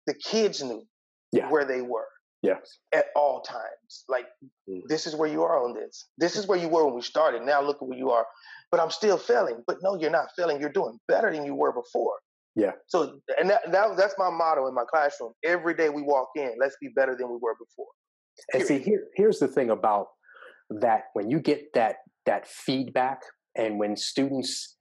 the 0.07 0.13
kids 0.13 0.61
knew 0.63 0.83
Yeah. 1.31 1.49
where 1.49 1.65
they 1.65 1.81
were 1.81 2.07
Yes. 2.41 2.79
at 2.91 3.05
all 3.15 3.41
times. 3.41 4.03
Like 4.09 4.25
Mm. 4.67 4.81
this 4.87 5.05
is 5.07 5.15
where 5.15 5.29
you 5.29 5.43
are 5.43 5.63
on 5.63 5.73
this. 5.73 6.09
This 6.17 6.35
is 6.35 6.47
where 6.47 6.57
you 6.57 6.67
were 6.69 6.85
when 6.85 6.95
we 6.95 7.01
started. 7.01 7.43
Now 7.43 7.61
look 7.61 7.77
at 7.81 7.87
where 7.87 7.97
you 7.97 8.09
are. 8.11 8.25
But 8.71 8.79
I'm 8.79 8.89
still 8.89 9.17
failing. 9.17 9.63
But 9.67 9.77
no, 9.81 9.95
you're 9.95 10.09
not 10.09 10.29
failing. 10.35 10.59
You're 10.59 10.71
doing 10.71 10.97
better 11.07 11.31
than 11.31 11.45
you 11.45 11.55
were 11.55 11.71
before. 11.73 12.15
Yeah. 12.55 12.71
So 12.87 13.19
and 13.39 13.49
that, 13.49 13.71
that 13.71 13.95
that's 13.97 14.15
my 14.17 14.29
motto 14.29 14.67
in 14.67 14.73
my 14.73 14.85
classroom. 14.89 15.33
Every 15.43 15.73
day 15.75 15.89
we 15.89 16.01
walk 16.01 16.29
in, 16.35 16.55
let's 16.59 16.75
be 16.81 16.89
better 16.95 17.15
than 17.15 17.29
we 17.29 17.37
were 17.41 17.55
before. 17.55 17.87
And 18.53 18.63
see, 18.63 18.79
here, 18.79 19.03
here's 19.15 19.39
the 19.39 19.47
thing 19.47 19.69
about 19.69 20.07
that: 20.69 21.03
when 21.13 21.29
you 21.29 21.39
get 21.39 21.73
that 21.75 21.97
that 22.25 22.47
feedback, 22.47 23.21
and 23.55 23.79
when 23.79 23.95
students 23.95 24.77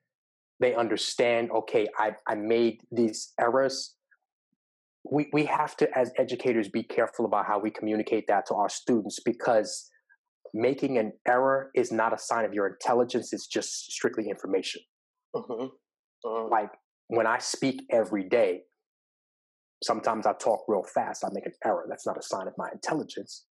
they 0.60 0.74
understand, 0.74 1.50
okay, 1.50 1.88
I 1.98 2.12
I 2.28 2.34
made 2.34 2.82
these 2.92 3.32
errors. 3.40 3.96
We 5.10 5.28
we 5.32 5.46
have 5.46 5.76
to, 5.78 5.98
as 5.98 6.12
educators, 6.18 6.68
be 6.68 6.82
careful 6.82 7.24
about 7.24 7.46
how 7.46 7.58
we 7.58 7.70
communicate 7.70 8.26
that 8.28 8.46
to 8.46 8.54
our 8.54 8.68
students 8.68 9.18
because 9.24 9.90
making 10.52 10.98
an 10.98 11.12
error 11.26 11.70
is 11.74 11.90
not 11.92 12.12
a 12.12 12.18
sign 12.18 12.44
of 12.44 12.52
your 12.52 12.66
intelligence; 12.66 13.32
it's 13.32 13.46
just 13.46 13.90
strictly 13.92 14.28
information. 14.28 14.82
hmm 15.34 15.66
hmm 16.24 16.50
Like 16.50 16.70
when 17.08 17.26
I 17.26 17.38
speak 17.38 17.82
every 17.90 18.28
day, 18.28 18.62
sometimes 19.82 20.26
I 20.26 20.34
talk 20.34 20.64
real 20.68 20.82
fast. 20.84 21.24
I 21.24 21.28
make 21.32 21.46
an 21.46 21.52
error. 21.64 21.86
That's 21.88 22.06
not 22.06 22.18
a 22.18 22.22
sign 22.22 22.46
of 22.46 22.54
my 22.58 22.68
intelligence. 22.72 23.46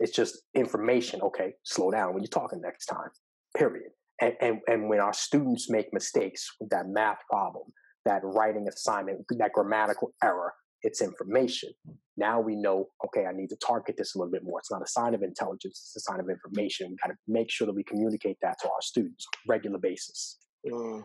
It's 0.00 0.12
just 0.12 0.42
information. 0.54 1.22
Okay, 1.22 1.54
slow 1.64 1.90
down 1.90 2.12
when 2.12 2.22
you're 2.22 2.28
talking 2.28 2.60
next 2.60 2.86
time. 2.86 3.08
Period. 3.56 3.92
And 4.20 4.34
and 4.40 4.60
and 4.66 4.88
when 4.88 5.00
our 5.00 5.12
students 5.12 5.68
make 5.68 5.92
mistakes 5.92 6.48
with 6.60 6.70
that 6.70 6.88
math 6.88 7.18
problem, 7.28 7.64
that 8.04 8.20
writing 8.22 8.66
assignment, 8.68 9.24
that 9.38 9.52
grammatical 9.52 10.14
error, 10.22 10.52
it's 10.82 11.02
information. 11.02 11.70
Now 12.16 12.40
we 12.40 12.54
know. 12.54 12.88
Okay, 13.06 13.26
I 13.26 13.32
need 13.32 13.48
to 13.48 13.56
target 13.56 13.96
this 13.98 14.14
a 14.14 14.18
little 14.18 14.30
bit 14.30 14.44
more. 14.44 14.60
It's 14.60 14.70
not 14.70 14.82
a 14.82 14.86
sign 14.86 15.14
of 15.14 15.22
intelligence. 15.22 15.80
It's 15.84 15.96
a 15.96 16.00
sign 16.00 16.20
of 16.20 16.28
information. 16.30 16.90
We 16.90 16.96
got 16.96 17.08
to 17.08 17.18
make 17.26 17.50
sure 17.50 17.66
that 17.66 17.74
we 17.74 17.82
communicate 17.82 18.36
that 18.42 18.56
to 18.62 18.68
our 18.68 18.82
students 18.82 19.26
on 19.34 19.38
a 19.38 19.52
regular 19.52 19.78
basis. 19.78 20.38
Mm. 20.64 21.02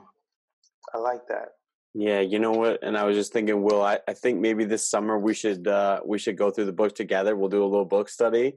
I 0.93 0.97
like 0.97 1.27
that. 1.29 1.49
Yeah, 1.95 2.19
you 2.19 2.37
know 2.37 2.51
what? 2.51 2.83
And 2.83 2.97
I 2.97 3.03
was 3.03 3.15
just 3.15 3.33
thinking, 3.33 3.63
Will, 3.63 3.81
I, 3.81 3.99
I 4.07 4.13
think 4.13 4.39
maybe 4.39 4.63
this 4.65 4.87
summer 4.87 5.17
we 5.17 5.33
should 5.33 5.67
uh, 5.67 6.01
we 6.05 6.19
should 6.19 6.37
go 6.37 6.51
through 6.51 6.65
the 6.65 6.73
book 6.73 6.93
together. 6.93 7.35
We'll 7.35 7.49
do 7.49 7.63
a 7.63 7.65
little 7.65 7.85
book 7.85 8.09
study, 8.09 8.53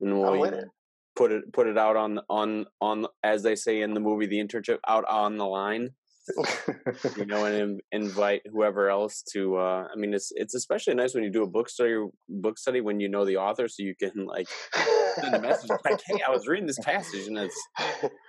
and 0.00 0.18
we'll 0.18 0.28
I'm 0.28 0.38
you 0.38 0.50
know, 0.50 0.58
it. 0.58 0.68
Put 1.16 1.32
it 1.32 1.52
put 1.52 1.66
it 1.66 1.78
out 1.78 1.96
on 1.96 2.20
on 2.28 2.66
on 2.80 3.06
as 3.24 3.42
they 3.42 3.56
say 3.56 3.80
in 3.82 3.94
the 3.94 4.00
movie, 4.00 4.26
the 4.26 4.38
internship 4.38 4.78
out 4.86 5.04
on 5.08 5.38
the 5.38 5.46
line. 5.46 5.90
You 7.16 7.24
know, 7.24 7.44
and 7.44 7.54
in, 7.54 7.80
invite 7.92 8.42
whoever 8.50 8.90
else 8.90 9.22
to. 9.32 9.58
Uh, 9.58 9.86
I 9.92 9.96
mean, 9.96 10.12
it's 10.12 10.32
it's 10.34 10.56
especially 10.56 10.94
nice 10.94 11.14
when 11.14 11.22
you 11.22 11.30
do 11.30 11.44
a 11.44 11.46
book 11.46 11.68
study 11.68 11.94
book 12.28 12.58
study 12.58 12.80
when 12.80 12.98
you 12.98 13.08
know 13.08 13.24
the 13.24 13.36
author, 13.36 13.68
so 13.68 13.84
you 13.84 13.94
can 13.94 14.26
like 14.26 14.48
send 15.14 15.34
a 15.34 15.40
message 15.40 15.70
like, 15.84 16.00
"Hey, 16.04 16.20
I 16.26 16.32
was 16.32 16.48
reading 16.48 16.66
this 16.66 16.80
passage 16.80 17.28
and 17.28 17.38
it's 17.38 17.66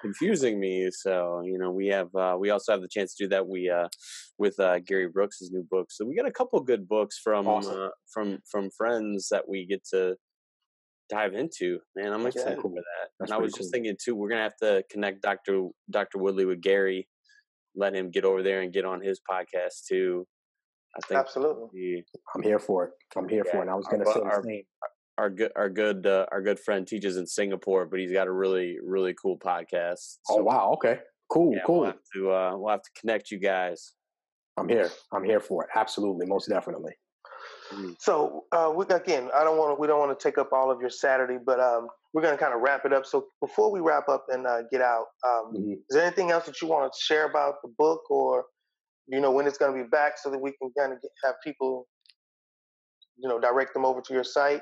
confusing 0.01 0.59
me." 0.59 0.89
So 0.91 1.41
you 1.43 1.57
know, 1.57 1.71
we 1.71 1.87
have 1.87 2.13
uh, 2.13 2.35
we 2.39 2.51
also 2.51 2.71
have 2.71 2.81
the 2.81 2.87
chance 2.87 3.15
to 3.15 3.23
do 3.23 3.29
that. 3.29 3.47
We 3.47 3.67
uh, 3.69 3.87
with 4.37 4.59
uh, 4.59 4.77
Gary 4.85 5.07
Brooks' 5.09 5.49
new 5.51 5.63
book. 5.63 5.87
So 5.89 6.05
we 6.05 6.15
got 6.15 6.27
a 6.27 6.31
couple 6.31 6.59
good 6.59 6.87
books 6.87 7.19
from 7.23 7.47
Awesome. 7.47 7.81
uh, 7.81 7.89
from 8.13 8.39
from 8.51 8.69
friends 8.77 9.29
that 9.31 9.49
we 9.49 9.65
get 9.65 9.83
to 9.91 10.17
dive 11.09 11.33
into. 11.33 11.79
Man, 11.95 12.13
I'm 12.13 12.25
excited 12.25 12.57
Yeah. 12.57 12.61
for 12.61 12.69
that. 12.71 13.09
That's 13.19 13.31
and 13.31 13.35
I 13.35 13.37
pretty 13.37 13.43
was 13.43 13.53
just 13.53 13.71
thinking 13.71 13.95
too, 14.01 14.15
we're 14.15 14.29
gonna 14.29 14.43
have 14.43 14.57
to 14.57 14.83
connect 14.91 15.21
Doctor 15.21 15.67
Doctor 15.89 16.17
Woodly 16.19 16.45
with 16.47 16.61
Gary. 16.61 17.07
Let 17.75 17.93
him 17.95 18.09
get 18.11 18.25
over 18.25 18.41
there 18.43 18.61
and 18.61 18.73
get 18.73 18.85
on 18.85 19.01
his 19.01 19.19
podcast 19.29 19.85
too. 19.87 20.25
I 20.95 20.99
think 21.07 21.19
Absolutely. 21.19 21.69
the- 21.73 22.19
I'm 22.35 22.41
here 22.41 22.59
for 22.59 22.85
it. 22.85 22.91
I'm 23.15 23.27
here 23.29 23.43
for 23.43 23.57
it. 23.57 23.61
And 23.61 23.69
I 23.69 23.75
was 23.75 23.85
going 23.87 24.01
to 24.01 24.07
Our- 24.07 24.13
say 24.13 24.19
the 24.21 24.25
our- 24.25 24.43
same. 24.43 24.63
our 25.19 25.29
good 25.29 25.51
our 25.55 25.69
good 25.69 26.05
uh, 26.07 26.25
our 26.31 26.41
good 26.41 26.59
friend 26.59 26.87
teaches 26.87 27.17
in 27.17 27.25
Singapore, 27.27 27.85
but 27.85 27.99
he's 27.99 28.11
got 28.11 28.27
a 28.27 28.31
really 28.31 28.77
really 28.83 29.13
cool 29.13 29.37
podcast. 29.37 30.17
Oh 30.29 30.43
wow, 30.43 30.71
okay. 30.73 30.99
Cool, 31.29 31.53
Yeah, 31.55 31.61
cool. 31.65 31.79
We'll 31.81 31.85
have 31.87 31.99
to 32.13 32.31
uh, 32.31 32.57
we'll 32.57 32.69
have 32.71 32.81
to 32.83 32.91
connect 32.99 33.31
you 33.31 33.37
guys. 33.39 33.93
I'm 34.57 34.69
here. 34.69 34.89
I'm 35.11 35.23
here 35.23 35.39
for 35.39 35.63
it. 35.65 35.69
Absolutely, 35.75 36.25
most 36.25 36.47
definitely. 36.49 36.93
So 37.99 38.45
uh, 38.51 38.71
we 38.75 38.85
again, 38.85 39.29
I 39.35 39.43
don't 39.43 39.57
want 39.57 39.75
to. 39.75 39.79
We 39.79 39.87
don't 39.87 39.99
want 39.99 40.17
to 40.17 40.23
take 40.23 40.37
up 40.37 40.53
all 40.53 40.71
of 40.71 40.79
your 40.79 40.89
Saturday, 40.89 41.37
but 41.43 41.59
um, 41.59 41.87
we're 42.13 42.21
going 42.21 42.37
to 42.37 42.41
kind 42.41 42.53
of 42.53 42.61
wrap 42.61 42.85
it 42.85 42.93
up. 42.93 43.05
So 43.05 43.27
before 43.41 43.71
we 43.71 43.79
wrap 43.79 44.07
up 44.09 44.25
and 44.29 44.45
uh, 44.47 44.63
get 44.71 44.81
out, 44.81 45.05
um, 45.25 45.53
Mhm. 45.53 45.73
is 45.73 45.95
there 45.95 46.03
anything 46.03 46.31
else 46.31 46.45
that 46.45 46.61
you 46.61 46.67
want 46.67 46.91
to 46.91 46.99
share 46.99 47.25
about 47.25 47.55
the 47.61 47.69
book, 47.77 48.09
or 48.09 48.45
you 49.07 49.19
know 49.19 49.31
when 49.31 49.47
it's 49.47 49.57
going 49.57 49.75
to 49.75 49.83
be 49.83 49.89
back, 49.89 50.17
so 50.17 50.29
that 50.29 50.39
we 50.39 50.53
can 50.61 50.71
kind 50.77 50.93
of 50.93 51.01
get, 51.01 51.11
have 51.23 51.35
people, 51.43 51.87
you 53.17 53.27
know, 53.27 53.39
direct 53.39 53.73
them 53.73 53.85
over 53.85 54.01
to 54.01 54.13
your 54.13 54.23
site? 54.23 54.61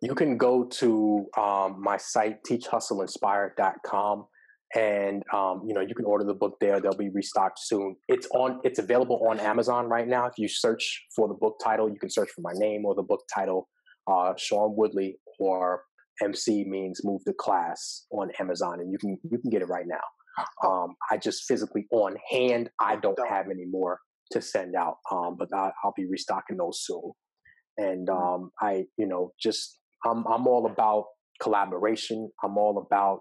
You 0.00 0.14
can 0.14 0.36
go 0.36 0.64
to 0.64 1.26
um, 1.36 1.80
my 1.80 1.96
site, 1.96 2.42
teachhustleinspire.com, 2.44 4.26
and 4.74 5.22
um, 5.32 5.62
you 5.66 5.74
know 5.74 5.80
you 5.80 5.94
can 5.94 6.04
order 6.04 6.24
the 6.24 6.34
book 6.34 6.56
there. 6.60 6.80
They'll 6.80 6.96
be 6.96 7.10
restocked 7.10 7.58
soon. 7.60 7.96
It's 8.08 8.26
on. 8.34 8.60
It's 8.64 8.78
available 8.78 9.26
on 9.28 9.40
Amazon 9.40 9.86
right 9.86 10.08
now. 10.08 10.26
If 10.26 10.34
you 10.38 10.48
search 10.48 11.04
for 11.14 11.28
the 11.28 11.34
book 11.34 11.56
title, 11.62 11.88
you 11.88 11.98
can 11.98 12.10
search 12.10 12.30
for 12.30 12.40
my 12.40 12.52
name 12.54 12.84
or 12.84 12.94
the 12.94 13.02
book 13.02 13.22
title, 13.32 13.68
uh, 14.06 14.34
Shaun 14.36 14.76
Woodly, 14.76 15.14
or 15.38 15.82
MC 16.22 16.64
means 16.64 17.00
move 17.04 17.22
to 17.24 17.32
class 17.34 18.06
on 18.12 18.30
Amazon, 18.40 18.80
and 18.80 18.90
you 18.90 18.98
can 18.98 19.18
you 19.30 19.38
can 19.38 19.50
get 19.50 19.62
it 19.62 19.68
right 19.68 19.86
now. 19.86 20.68
Um, 20.68 20.94
I 21.10 21.18
just 21.18 21.44
physically 21.44 21.86
on 21.90 22.16
hand. 22.30 22.70
I 22.80 22.96
don't 22.96 23.18
have 23.28 23.46
any 23.50 23.66
more 23.66 24.00
to 24.30 24.40
send 24.40 24.74
out, 24.74 24.96
um, 25.10 25.36
but 25.38 25.48
I, 25.54 25.70
I'll 25.84 25.92
be 25.94 26.06
restocking 26.06 26.56
those 26.56 26.80
soon. 26.82 27.12
And 27.76 28.08
um, 28.08 28.50
I, 28.60 28.84
you 28.96 29.06
know, 29.06 29.32
just 29.40 29.78
I'm 30.04 30.26
I'm 30.26 30.46
all 30.46 30.66
about 30.66 31.04
collaboration. 31.40 32.30
I'm 32.42 32.56
all 32.56 32.78
about 32.78 33.20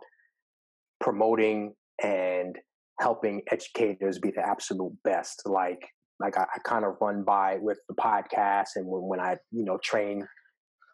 promoting 1.02 1.74
and 2.02 2.56
helping 3.00 3.42
educators 3.52 4.20
be 4.20 4.32
the 4.32 4.42
absolute 4.48 4.94
best. 5.04 5.42
Like 5.46 5.82
like 6.20 6.38
I, 6.38 6.44
I 6.44 6.60
kind 6.64 6.86
of 6.86 6.94
run 7.02 7.24
by 7.24 7.58
with 7.60 7.80
the 7.90 7.96
podcast 7.96 8.70
and 8.76 8.86
when, 8.86 9.02
when 9.02 9.20
I 9.20 9.38
you 9.52 9.66
know 9.66 9.78
train 9.84 10.26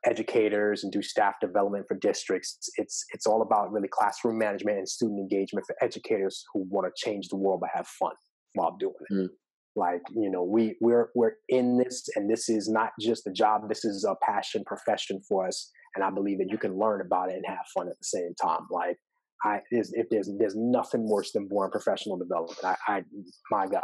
educators 0.06 0.84
and 0.84 0.94
do 0.94 1.02
staff 1.02 1.34
development 1.42 1.86
for 1.88 1.98
districts 1.98 2.70
it's 2.78 3.04
it's 3.14 3.26
all 3.26 3.42
about 3.42 3.72
really 3.72 3.90
classroom 3.92 4.38
management 4.38 4.78
and 4.78 4.88
student 4.88 5.20
engagement 5.20 5.66
for 5.66 5.76
educators 5.82 6.46
who 6.54 6.66
want 6.70 6.88
to 6.88 6.92
change 6.96 7.28
the 7.30 7.36
world 7.36 7.60
but 7.60 7.70
have 7.74 7.88
fun 7.88 8.14
while 8.54 8.78
doing 8.80 8.94
it 9.10 9.14
Mm. 9.14 9.28
like 9.76 10.02
you 10.16 10.30
know 10.30 10.44
we 10.44 10.78
we're 10.82 11.10
we're 11.16 11.34
in 11.50 11.78
this 11.78 12.08
and 12.16 12.30
this 12.30 12.48
is 12.48 12.70
not 12.70 12.92
just 13.02 13.26
a 13.28 13.32
job 13.32 13.68
this 13.68 13.84
is 13.84 14.06
a 14.08 14.16
passion 14.24 14.64
profession 14.66 15.20
for 15.28 15.48
us 15.48 15.72
and 15.96 16.06
i 16.06 16.10
believe 16.12 16.38
that 16.38 16.52
you 16.52 16.60
can 16.60 16.78
learn 16.78 17.02
about 17.02 17.30
it 17.30 17.36
and 17.36 17.46
have 17.48 17.66
fun 17.76 17.88
at 17.88 17.98
the 18.00 18.06
same 18.06 18.34
time 18.42 18.62
like 18.72 18.98
i 19.44 19.60
there's, 19.72 19.92
if 19.94 20.08
there's 20.10 20.30
there's 20.40 20.56
nothing 20.56 21.08
worse 21.08 21.32
than 21.32 21.48
boring 21.48 21.72
professional 21.72 22.18
development 22.18 22.60
i, 22.64 22.76
I 22.88 23.04
my 23.52 23.68
god 23.68 23.84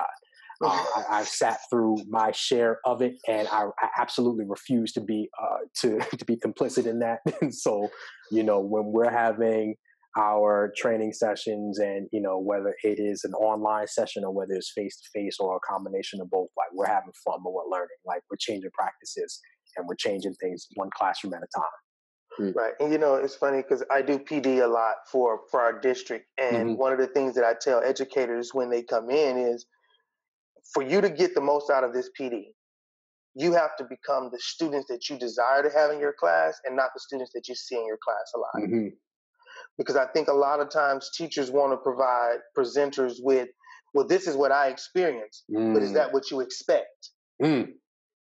uh, 0.64 0.86
I, 0.96 1.20
I've 1.20 1.28
sat 1.28 1.60
through 1.70 1.98
my 2.08 2.32
share 2.32 2.80
of 2.86 3.02
it, 3.02 3.16
and 3.28 3.48
I, 3.50 3.66
I 3.80 3.90
absolutely 4.00 4.46
refuse 4.48 4.92
to 4.94 5.02
be 5.02 5.30
uh, 5.42 5.58
to 5.82 6.00
to 6.18 6.26
be 6.26 6.38
complicit 6.38 6.86
in 6.86 7.00
that. 7.00 7.20
And 7.42 7.54
so, 7.66 7.90
you 8.32 8.44
know, 8.44 8.60
when 8.60 8.86
we're 8.88 9.12
having 9.12 9.76
our 10.18 10.72
training 10.78 11.14
sessions, 11.14 11.80
and 11.80 12.08
you 12.12 12.22
know, 12.22 12.40
whether 12.40 12.76
it 12.84 13.00
is 13.00 13.24
an 13.24 13.34
online 13.34 13.88
session 13.88 14.24
or 14.24 14.32
whether 14.32 14.54
it's 14.54 14.72
face 14.76 14.98
to 15.02 15.20
face 15.20 15.38
or 15.40 15.56
a 15.56 15.60
combination 15.60 16.22
of 16.22 16.30
both, 16.30 16.50
like 16.56 16.68
we're 16.74 16.88
having 16.88 17.14
fun, 17.26 17.40
but 17.44 17.52
we're 17.52 17.70
learning. 17.70 17.98
Like 18.06 18.22
we're 18.30 18.38
changing 18.40 18.72
practices 18.74 19.40
and 19.76 19.88
we're 19.88 19.96
changing 19.96 20.34
things 20.36 20.68
one 20.76 20.90
classroom 20.96 21.34
at 21.34 21.40
a 21.40 21.60
time. 21.60 21.83
Right, 22.40 22.74
and 22.80 22.92
you 22.92 22.98
know 22.98 23.16
it's 23.16 23.36
funny 23.36 23.62
because 23.62 23.84
I 23.92 24.02
do 24.02 24.20
PD 24.20 24.64
a 24.64 24.68
lot 24.68 24.96
for 25.12 25.42
for 25.52 25.62
our 25.62 25.80
district, 25.80 26.28
and 26.38 26.70
Mhm. 26.70 26.78
one 26.78 26.92
of 26.92 27.00
the 27.00 27.08
things 27.08 27.36
that 27.36 27.44
I 27.44 27.54
tell 27.54 27.82
educators 27.84 28.54
when 28.54 28.70
they 28.70 28.84
come 28.84 29.10
in 29.10 29.38
is, 29.38 29.66
for 30.74 30.84
you 30.84 31.02
to 31.02 31.10
get 31.10 31.36
the 31.36 31.42
most 31.42 31.70
out 31.70 31.84
of 31.84 31.94
this 31.94 32.10
PD, 32.20 32.56
you 33.36 33.54
have 33.54 33.76
to 33.78 33.84
become 33.86 34.30
the 34.32 34.40
students 34.40 34.88
that 34.90 35.10
you 35.10 35.18
desire 35.18 35.64
to 35.64 35.70
have 35.70 35.92
in 35.92 36.00
your 36.00 36.14
class, 36.14 36.60
and 36.66 36.76
not 36.76 36.92
the 36.94 37.00
students 37.00 37.32
that 37.34 37.48
you 37.48 37.56
see 37.56 37.76
in 37.76 37.86
your 37.86 37.98
class 38.04 38.32
a 38.36 38.40
lot. 38.40 38.68
hmm 38.68 38.88
Because 39.78 39.96
I 39.96 40.08
think 40.08 40.28
a 40.28 40.34
lot 40.34 40.60
of 40.60 40.70
times 40.70 41.10
teachers 41.12 41.52
want 41.52 41.74
to 41.74 41.78
provide 41.78 42.40
presenters 42.58 43.16
with, 43.20 43.50
well, 43.94 44.08
this 44.08 44.28
is 44.28 44.36
what 44.36 44.52
I 44.52 44.68
experienced, 44.70 45.46
but 45.74 45.82
is 45.84 45.94
that 45.94 46.14
what 46.14 46.30
you 46.32 46.40
expect? 46.42 47.12
Mm. 47.42 47.74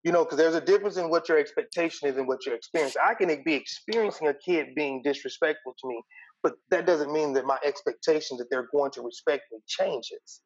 You 0.05 0.13
know, 0.13 0.25
because 0.25 0.37
there's 0.37 0.55
a 0.55 0.61
difference 0.61 0.99
in 0.99 1.09
what 1.09 1.29
your 1.29 1.39
expectation 1.39 2.09
is 2.09 2.17
and 2.19 2.29
what 2.29 2.45
your 2.45 2.55
experience. 2.55 2.95
I 3.03 3.15
can 3.15 3.43
be 3.45 3.55
experiencing 3.55 4.29
a 4.29 4.35
kid 4.35 4.75
being 4.77 5.03
disrespectful 5.03 5.75
to 5.81 5.89
me, 5.89 6.03
but 6.43 6.55
that 6.71 6.87
doesn't 6.87 7.11
mean 7.13 7.33
that 7.33 7.47
my 7.47 7.59
expectation 7.65 8.37
that 8.37 8.47
they're 8.51 8.69
going 8.73 8.91
to 8.93 9.03
respect 9.03 9.45
me 9.51 9.61
changes. 9.67 10.43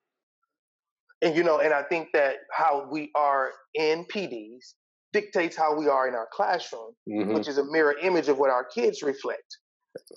And 1.23 1.37
you 1.37 1.43
know, 1.43 1.59
and 1.59 1.75
I 1.75 1.83
think 1.83 2.09
that 2.13 2.37
how 2.53 2.89
we 2.91 3.11
are 3.17 3.51
in 3.75 4.05
PDs 4.05 4.75
dictates 5.13 5.57
how 5.57 5.77
we 5.77 5.89
are 5.89 6.07
in 6.07 6.15
our 6.15 6.29
classroom, 6.33 6.93
hmm 7.09 7.35
which 7.35 7.49
is 7.49 7.59
a 7.59 7.65
mirror 7.65 7.97
image 8.01 8.29
of 8.29 8.39
what 8.39 8.51
our 8.51 8.65
kids 8.65 9.03
reflect 9.03 9.59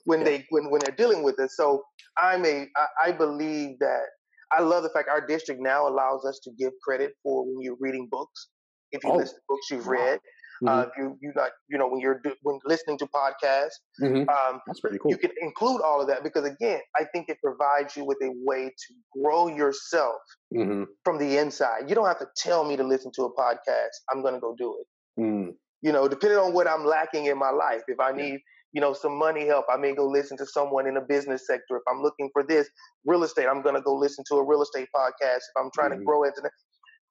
when 0.05 0.23
they 0.23 0.45
when, 0.49 0.69
when 0.69 0.81
they're 0.85 0.95
dealing 0.95 1.23
with 1.23 1.39
us. 1.39 1.55
So 1.55 1.83
I'm 2.17 2.45
a 2.45 2.67
I, 2.77 3.07
I 3.07 3.11
believe 3.11 3.79
that 3.79 4.03
I 4.51 4.61
love 4.61 4.83
the 4.83 4.89
fact 4.89 5.09
our 5.09 5.25
district 5.25 5.61
now 5.61 5.87
allows 5.87 6.25
us 6.25 6.39
to 6.43 6.51
give 6.59 6.73
credit 6.83 7.13
for 7.23 7.45
when 7.45 7.61
you're 7.61 7.77
reading 7.79 8.07
books. 8.11 8.49
If 8.91 9.03
you 9.03 9.11
Oh, 9.11 9.17
list 9.17 9.35
the 9.35 9.41
books 9.47 9.69
you've 9.71 9.87
wow. 9.87 9.93
read, 9.93 10.19
Mhm. 10.63 10.69
uh, 10.69 10.85
if 10.87 10.97
you 10.97 11.17
you 11.21 11.33
like 11.35 11.53
you 11.69 11.77
know 11.77 11.87
when 11.87 11.99
you're 12.01 12.19
do, 12.19 12.35
when 12.43 12.59
listening 12.65 12.97
to 12.99 13.07
podcasts, 13.07 13.77
Mhm. 14.01 14.27
um, 14.29 14.61
That's 14.67 14.79
pretty 14.79 14.99
cool. 14.99 15.11
you 15.11 15.17
can 15.17 15.31
include 15.41 15.81
all 15.81 16.01
of 16.01 16.07
that 16.07 16.23
because 16.23 16.45
again, 16.45 16.81
I 16.95 17.05
think 17.13 17.29
it 17.29 17.37
provides 17.43 17.95
you 17.97 18.05
with 18.05 18.17
a 18.23 18.31
way 18.45 18.69
to 18.69 18.93
grow 19.19 19.47
yourself 19.47 20.21
hmm 20.53 20.83
from 21.03 21.17
the 21.17 21.37
inside. 21.37 21.89
You 21.89 21.95
don't 21.95 22.05
have 22.07 22.19
to 22.19 22.27
tell 22.37 22.63
me 22.63 22.75
to 22.77 22.83
listen 22.83 23.11
to 23.15 23.23
a 23.23 23.33
podcast. 23.35 23.89
I'm 24.11 24.21
going 24.21 24.33
to 24.35 24.39
go 24.39 24.55
do 24.57 24.77
it. 24.79 24.87
Mm. 25.21 25.55
You 25.81 25.91
know, 25.91 26.07
depending 26.07 26.37
on 26.39 26.53
what 26.53 26.67
I'm 26.67 26.85
lacking 26.85 27.25
in 27.25 27.37
my 27.37 27.49
life. 27.49 27.81
If 27.87 27.99
I 27.99 28.11
Yeah. 28.11 28.23
need, 28.23 28.39
you 28.73 28.81
know, 28.81 28.93
some 28.93 29.17
money 29.17 29.47
help, 29.47 29.65
I 29.69 29.77
may 29.77 29.93
go 29.95 30.05
listen 30.07 30.37
to 30.37 30.45
someone 30.45 30.87
in 30.87 30.93
the 30.93 31.01
business 31.01 31.47
sector. 31.47 31.77
If 31.77 31.83
I'm 31.89 32.01
looking 32.01 32.29
for 32.33 32.43
this 32.43 32.69
real 33.05 33.23
estate, 33.23 33.47
I'm 33.47 33.61
going 33.63 33.75
to 33.75 33.81
go 33.81 33.95
listen 33.95 34.23
to 34.29 34.35
a 34.35 34.45
real 34.45 34.61
estate 34.61 34.89
podcast. 34.95 35.37
If 35.37 35.55
I'm 35.57 35.71
trying 35.73 35.91
to 35.91 35.97
grow 36.05 36.23
into 36.23 36.41
that, 36.41 36.51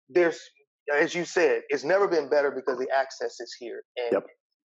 there's, 0.09 0.41
as 0.99 1.15
you 1.15 1.25
said, 1.25 1.63
it's 1.69 1.85
never 1.85 2.09
been 2.09 2.29
better 2.29 2.51
because 2.51 2.79
the 2.79 2.89
access 2.95 3.39
is 3.41 3.55
here. 3.59 3.83
And 3.97 4.13
Yep. 4.13 4.27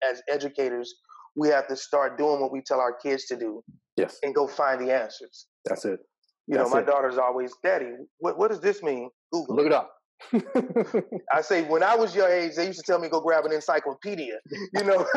as 0.08 0.22
educators, 0.28 0.94
we 1.36 1.48
have 1.48 1.68
to 1.68 1.76
start 1.76 2.18
doing 2.18 2.40
what 2.40 2.50
we 2.52 2.60
tell 2.62 2.80
our 2.80 2.94
kids 2.94 3.26
to 3.26 3.36
do 3.36 3.62
Yes, 3.96 4.18
and 4.22 4.34
go 4.34 4.46
find 4.46 4.80
the 4.86 4.92
answers. 4.92 5.46
that's 5.64 5.84
it. 5.84 6.00
You 6.46 6.56
know, 6.56 6.68
my 6.68 6.80
it. 6.80 6.86
daughter's 6.86 7.18
always, 7.18 7.52
Daddy, 7.62 7.90
what, 8.18 8.38
what 8.38 8.48
does 8.50 8.60
this 8.60 8.82
mean? 8.82 9.10
Google. 9.32 9.56
Look 9.56 9.66
it 9.66 9.72
up. 9.72 9.90
I 11.32 11.40
say 11.42 11.62
when 11.62 11.82
I 11.82 11.94
was 11.94 12.14
your 12.14 12.28
age, 12.28 12.56
they 12.56 12.66
used 12.66 12.80
to 12.80 12.84
tell 12.84 12.98
me 12.98 13.08
go 13.08 13.20
grab 13.20 13.44
an 13.44 13.52
encyclopedia. 13.52 14.38
You 14.74 14.84
know, 14.84 15.06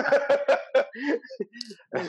we 1.94 2.04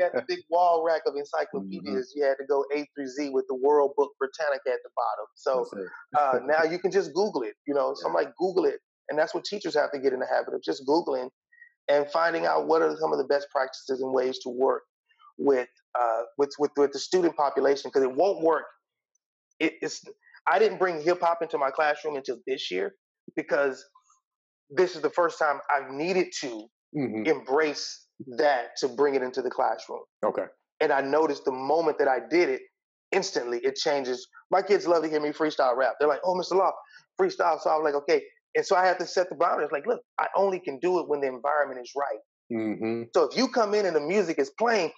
had 0.00 0.12
the 0.12 0.24
big 0.28 0.40
wall 0.50 0.84
rack 0.86 1.02
of 1.06 1.14
encyclopedias. 1.16 2.12
Mm-hmm. 2.12 2.20
You 2.20 2.24
had 2.24 2.36
to 2.38 2.44
go 2.48 2.64
A 2.74 2.86
through 2.94 3.08
Z 3.08 3.30
with 3.30 3.46
the 3.48 3.54
World 3.54 3.92
Book 3.96 4.12
Britannica 4.18 4.70
at 4.70 4.80
the 4.84 4.90
bottom. 4.96 5.26
So 5.34 5.66
uh, 6.18 6.40
now 6.44 6.70
you 6.70 6.78
can 6.78 6.90
just 6.90 7.14
Google 7.14 7.42
it. 7.42 7.54
You 7.66 7.74
know, 7.74 7.94
so 7.94 8.08
I'm 8.08 8.14
like 8.14 8.34
Google 8.36 8.66
it, 8.66 8.80
and 9.08 9.18
that's 9.18 9.34
what 9.34 9.44
teachers 9.44 9.74
have 9.74 9.90
to 9.92 9.98
get 9.98 10.12
in 10.12 10.20
the 10.20 10.26
habit 10.26 10.54
of 10.54 10.62
just 10.62 10.86
googling 10.86 11.30
and 11.88 12.06
finding 12.10 12.44
out 12.44 12.66
what 12.66 12.82
are 12.82 12.94
some 12.98 13.12
of 13.12 13.18
the 13.18 13.24
best 13.24 13.48
practices 13.50 14.02
and 14.02 14.12
ways 14.12 14.38
to 14.40 14.50
work 14.50 14.82
with 15.38 15.68
uh, 15.98 16.22
with, 16.36 16.50
with 16.58 16.70
with 16.76 16.92
the 16.92 16.98
student 16.98 17.36
population 17.36 17.90
because 17.92 18.02
it 18.02 18.14
won't 18.14 18.42
work. 18.42 18.64
It, 19.58 19.74
it's 19.80 20.04
I 20.50 20.58
didn't 20.58 20.78
bring 20.78 21.00
hip 21.02 21.20
hop 21.20 21.42
into 21.42 21.58
my 21.58 21.70
classroom 21.70 22.16
until 22.16 22.38
this 22.46 22.70
year 22.70 22.94
because 23.36 23.84
this 24.70 24.96
is 24.96 25.02
the 25.02 25.10
first 25.10 25.38
time 25.38 25.60
I've 25.74 25.90
needed 25.90 26.28
to 26.40 26.68
Mhm. 26.96 27.26
embrace 27.28 28.06
that 28.38 28.70
to 28.78 28.88
bring 28.88 29.14
it 29.14 29.22
into 29.22 29.42
the 29.42 29.50
classroom. 29.50 30.02
Okay. 30.24 30.46
And 30.80 30.92
I 30.92 31.00
noticed 31.00 31.44
the 31.44 31.52
moment 31.52 31.98
that 31.98 32.08
I 32.08 32.20
did 32.30 32.48
it, 32.48 32.62
instantly 33.12 33.58
it 33.64 33.76
changes. 33.76 34.26
My 34.50 34.62
kids 34.62 34.86
love 34.86 35.02
to 35.02 35.08
hear 35.08 35.20
me 35.20 35.30
freestyle 35.30 35.76
rap. 35.76 35.94
They're 35.98 36.08
like, 36.08 36.20
"Oh, 36.24 36.34
Mr. 36.34 36.52
Law, 36.56 36.72
freestyle." 37.20 37.60
So 37.60 37.70
I'm 37.70 37.82
like, 37.84 37.94
"Okay." 37.94 38.24
And 38.54 38.64
so 38.66 38.76
I 38.76 38.86
have 38.86 38.98
to 38.98 39.06
set 39.06 39.28
the 39.28 39.36
boundaries. 39.36 39.70
Like, 39.72 39.86
look, 39.86 40.02
I 40.18 40.28
only 40.36 40.60
can 40.60 40.78
do 40.80 40.98
it 41.00 41.08
when 41.08 41.20
the 41.20 41.28
environment 41.28 41.80
is 41.80 41.92
right. 41.96 42.20
hmm 42.50 43.02
So 43.14 43.24
if 43.24 43.36
you 43.36 43.48
come 43.48 43.74
in 43.74 43.86
and 43.86 43.94
the 43.96 44.00
music 44.00 44.38
is 44.38 44.50
playing, 44.58 44.92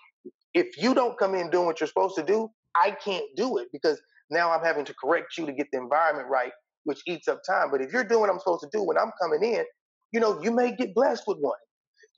if 0.54 0.76
you 0.82 0.94
don't 0.94 1.18
come 1.18 1.34
in 1.34 1.50
doing 1.50 1.66
what 1.66 1.80
you're 1.80 1.88
supposed 1.88 2.16
to 2.16 2.22
do, 2.24 2.48
I 2.76 2.92
can't 2.92 3.26
do 3.36 3.58
it 3.58 3.68
because 3.72 4.00
now 4.30 4.50
I'm 4.52 4.64
having 4.64 4.84
to 4.86 4.94
correct 4.94 5.36
you 5.38 5.46
to 5.46 5.52
get 5.52 5.68
the 5.72 5.78
environment 5.78 6.28
right, 6.28 6.52
which 6.84 7.00
eats 7.06 7.28
up 7.28 7.40
time. 7.48 7.70
But 7.70 7.80
if 7.82 7.92
you're 7.92 8.04
doing 8.04 8.20
what 8.20 8.30
I'm 8.30 8.38
supposed 8.38 8.62
to 8.62 8.68
do 8.72 8.82
when 8.82 8.96
I'm 8.98 9.10
coming 9.20 9.42
in, 9.42 9.64
you 10.12 10.20
know, 10.20 10.40
you 10.42 10.50
may 10.50 10.74
get 10.74 10.94
blessed 10.94 11.24
with 11.26 11.38
one. 11.38 11.58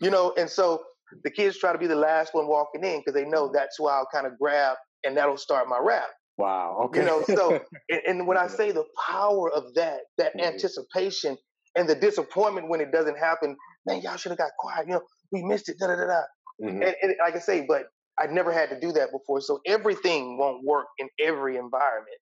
You 0.01 0.11
know, 0.11 0.33
and 0.37 0.48
so 0.48 0.83
the 1.25 1.31
kids 1.31 1.59
try 1.59 1.72
to 1.72 1.79
be 1.79 1.87
the 1.87 1.96
last 1.96 2.35
one 2.35 2.48
walking 2.48 2.83
in 2.85 3.01
because 3.01 3.14
they 3.14 3.25
know 3.29 3.51
that's 3.53 3.77
who 3.79 3.87
I'll 3.88 4.09
kind 4.12 4.27
of 4.27 4.38
grab 4.38 4.77
and 5.05 5.16
that'll 5.16 5.37
start 5.37 5.68
my 5.68 5.79
rap. 5.81 6.09
Wow. 6.38 6.79
Okay. 6.87 7.01
You 7.01 7.07
know, 7.07 7.22
so 7.22 7.61
and, 7.90 8.01
and 8.07 8.27
when 8.27 8.37
I 8.37 8.46
say 8.46 8.72
the 8.72 8.85
power 9.09 9.51
of 9.53 9.75
that, 9.75 10.01
that 10.18 10.35
Mhm. 10.37 10.46
anticipation 10.55 11.37
and 11.77 11.88
the 11.88 11.94
disappointment 11.94 12.68
when 12.68 12.81
it 12.81 12.90
doesn't 12.90 13.18
happen, 13.18 13.57
man, 13.87 14.01
y'all 14.01 14.16
should 14.16 14.31
have 14.31 14.38
got 14.38 14.51
quiet. 14.59 14.87
You 14.87 14.94
know, 14.94 15.03
we 15.31 15.42
missed 15.44 15.68
it. 15.68 15.77
Da 15.79 15.87
da 15.88 15.96
da 15.96 16.07
da. 16.07 16.22
Mhm. 16.62 16.87
And, 16.87 16.96
and 17.03 17.14
like 17.20 17.37
I 17.37 17.38
say, 17.40 17.64
but 17.66 17.87
I'd 18.20 18.31
never 18.33 18.53
had 18.53 18.70
to 18.70 18.81
do 18.81 18.92
that 18.92 19.11
before. 19.12 19.40
So 19.40 19.61
everything 19.66 20.38
won't 20.38 20.64
work 20.64 20.87
in 20.98 21.09
every 21.20 21.57
environment. 21.57 22.18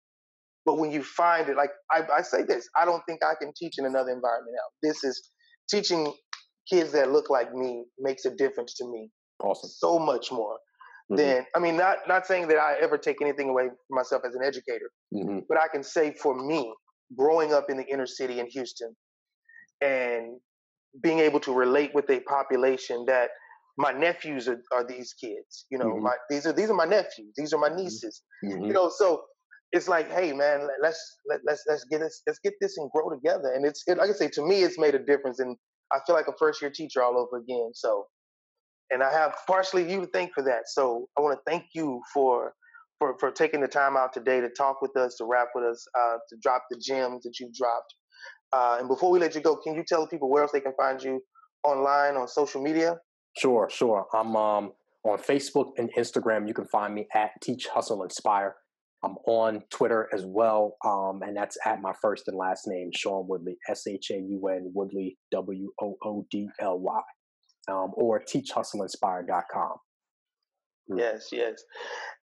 But 0.66 0.78
when 0.78 0.90
you 0.92 1.02
find 1.02 1.48
it, 1.48 1.56
like 1.56 1.70
I, 1.90 2.04
I 2.18 2.22
say 2.22 2.42
this, 2.44 2.68
I 2.80 2.84
don't 2.84 3.02
think 3.06 3.24
I 3.24 3.34
can 3.40 3.52
teach 3.56 3.74
in 3.78 3.86
another 3.86 4.10
environment 4.10 4.56
now. 4.56 4.88
This 4.88 5.04
is 5.04 5.30
teaching 5.70 6.12
kids 6.70 6.92
that 6.92 7.10
look 7.10 7.30
like 7.30 7.54
me 7.54 7.84
makes 7.98 8.24
a 8.24 8.30
difference 8.30 8.74
to 8.76 8.86
me 8.88 9.10
Awesome. 9.42 9.70
so 9.70 9.98
much 9.98 10.30
more 10.30 10.58
Mhm. 11.10 11.16
than 11.16 11.46
I 11.56 11.58
mean, 11.58 11.76
not 11.76 12.06
not 12.06 12.26
saying 12.26 12.48
that 12.48 12.58
I 12.58 12.76
ever 12.80 12.98
take 12.98 13.20
anything 13.22 13.48
away 13.48 13.68
from 13.68 13.76
myself 13.90 14.22
as 14.26 14.34
an 14.34 14.42
educator, 14.44 14.90
hmm 15.12 15.40
but 15.48 15.58
I 15.58 15.68
can 15.68 15.82
say 15.82 16.14
for 16.14 16.34
me, 16.34 16.72
growing 17.16 17.52
up 17.52 17.70
in 17.70 17.76
the 17.76 17.84
inner 17.86 18.06
city 18.06 18.38
in 18.38 18.46
Houston 18.46 18.94
and 19.80 20.40
being 21.02 21.20
able 21.20 21.40
to 21.40 21.52
relate 21.52 21.94
with 21.94 22.08
a 22.10 22.20
population 22.20 23.04
that 23.06 23.30
my 23.80 23.92
nephews 23.92 24.48
are, 24.48 24.62
are 24.72 24.84
these 24.86 25.14
kids, 25.14 25.66
you 25.70 25.78
know, 25.78 25.96
Mhm. 25.96 26.02
my 26.02 26.16
these 26.30 26.46
are 26.46 26.52
these 26.52 26.70
are 26.70 26.74
my 26.76 26.84
nephews, 26.86 27.32
these 27.36 27.52
are 27.54 27.60
my 27.60 27.70
nieces, 27.74 28.22
hmm 28.42 28.68
you 28.68 28.74
know, 28.74 28.90
so 28.90 29.24
it's 29.72 29.88
like, 29.88 30.10
hey 30.10 30.32
man, 30.32 30.62
let- 30.62 30.80
let's 30.82 31.18
let, 31.28 31.40
let's 31.46 31.64
let's 31.68 31.84
get 31.86 32.00
this 32.00 32.22
let's 32.26 32.40
get 32.40 32.54
this 32.60 32.78
and 32.78 32.90
grow 32.92 33.10
together. 33.10 33.52
And 33.54 33.66
it's 33.66 33.82
it, 33.88 33.98
like 33.98 34.10
I 34.10 34.14
say, 34.14 34.28
to 34.30 34.42
me, 34.46 34.62
it's 34.64 34.78
made 34.78 34.94
a 34.94 34.98
difference, 35.04 35.40
and 35.40 35.56
I 35.92 35.98
feel 36.06 36.16
like 36.16 36.28
a 36.28 36.34
first 36.38 36.62
year 36.62 36.72
teacher 36.72 37.02
all 37.02 37.18
over 37.18 37.38
again. 37.42 37.72
So, 37.74 38.06
and 38.90 39.02
I 39.02 39.12
have 39.12 39.36
partially 39.46 39.90
you 39.90 40.00
to 40.02 40.08
thank 40.08 40.32
for 40.34 40.42
that. 40.44 40.64
So 40.68 41.08
I 41.18 41.22
want 41.22 41.38
to 41.38 41.50
thank 41.50 41.66
you 41.74 42.02
for 42.14 42.54
for 42.98 43.16
for 43.20 43.30
taking 43.32 43.60
the 43.60 43.68
time 43.68 43.96
out 43.96 44.12
today 44.12 44.40
to 44.40 44.50
talk 44.50 44.82
with 44.82 44.96
us, 44.96 45.16
to 45.18 45.26
rap 45.26 45.48
with 45.54 45.64
us, 45.64 45.86
uh, 45.98 46.18
to 46.30 46.36
drop 46.42 46.64
the 46.70 46.78
gems 46.78 47.24
that 47.24 47.34
you've 47.40 47.54
dropped. 47.54 47.94
Uh, 48.52 48.78
and 48.80 48.88
before 48.88 49.10
we 49.10 49.20
let 49.20 49.34
you 49.34 49.42
go, 49.42 49.56
can 49.56 49.74
you 49.74 49.84
tell 49.86 50.06
people 50.08 50.30
where 50.30 50.42
else 50.42 50.52
they 50.52 50.60
can 50.60 50.74
find 50.76 51.02
you 51.02 51.20
online 51.64 52.16
on 52.16 52.28
social 52.28 52.62
media? 52.62 52.98
Sure, 53.38 53.68
sure. 53.70 54.06
I'm 54.12 54.36
um, 54.36 54.72
on 55.04 55.18
Facebook 55.18 55.72
and 55.78 55.90
Instagram. 55.96 56.46
You 56.48 56.54
can 56.54 56.66
find 56.66 56.94
me 56.94 57.06
at 57.14 57.30
Teach 57.42 57.66
Hustle 57.68 58.02
Inspire. 58.02 58.56
I'm 59.02 59.16
on 59.26 59.62
Twitter 59.70 60.10
as 60.12 60.26
well, 60.26 60.76
um, 60.84 61.22
and 61.22 61.34
that's 61.34 61.56
at 61.64 61.80
my 61.80 61.94
first 62.02 62.28
and 62.28 62.36
last 62.36 62.66
name, 62.66 62.90
Shaun 62.94 63.26
Woodly, 63.26 63.54
S 63.68 63.86
H 63.86 64.10
A 64.10 64.18
U 64.18 64.48
N 64.48 64.72
Woodly, 64.76 65.16
W 65.30 65.70
O 65.80 65.96
O 66.04 66.26
D 66.30 66.48
L 66.60 66.78
Y, 66.78 67.00
um, 67.68 67.92
or 67.94 68.20
teachhustleinspire.com. 68.20 69.72
Mm. 70.90 70.98
Yes, 70.98 71.28
yes. 71.32 71.62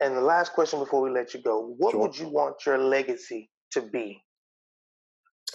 And 0.02 0.15
the 0.15 0.22
last 0.22 0.54
question 0.54 0.78
before 0.78 1.02
we 1.02 1.10
let 1.10 1.34
you 1.34 1.41
go: 1.41 1.74
What 1.80 1.93
Sure. 1.93 2.02
would 2.02 2.20
you 2.20 2.28
want 2.28 2.58
your 2.63 2.78
legacy 2.78 3.50
to 3.72 3.82
be 3.82 4.22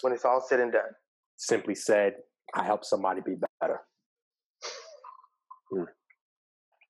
when 0.00 0.12
it's 0.12 0.24
all 0.24 0.40
said 0.40 0.58
and 0.58 0.72
done? 0.72 0.90
Simply 1.36 1.76
said, 1.76 2.14
I 2.54 2.64
help 2.64 2.84
somebody 2.84 3.20
be 3.24 3.36
better. 3.60 3.80
Mm. 5.72 5.86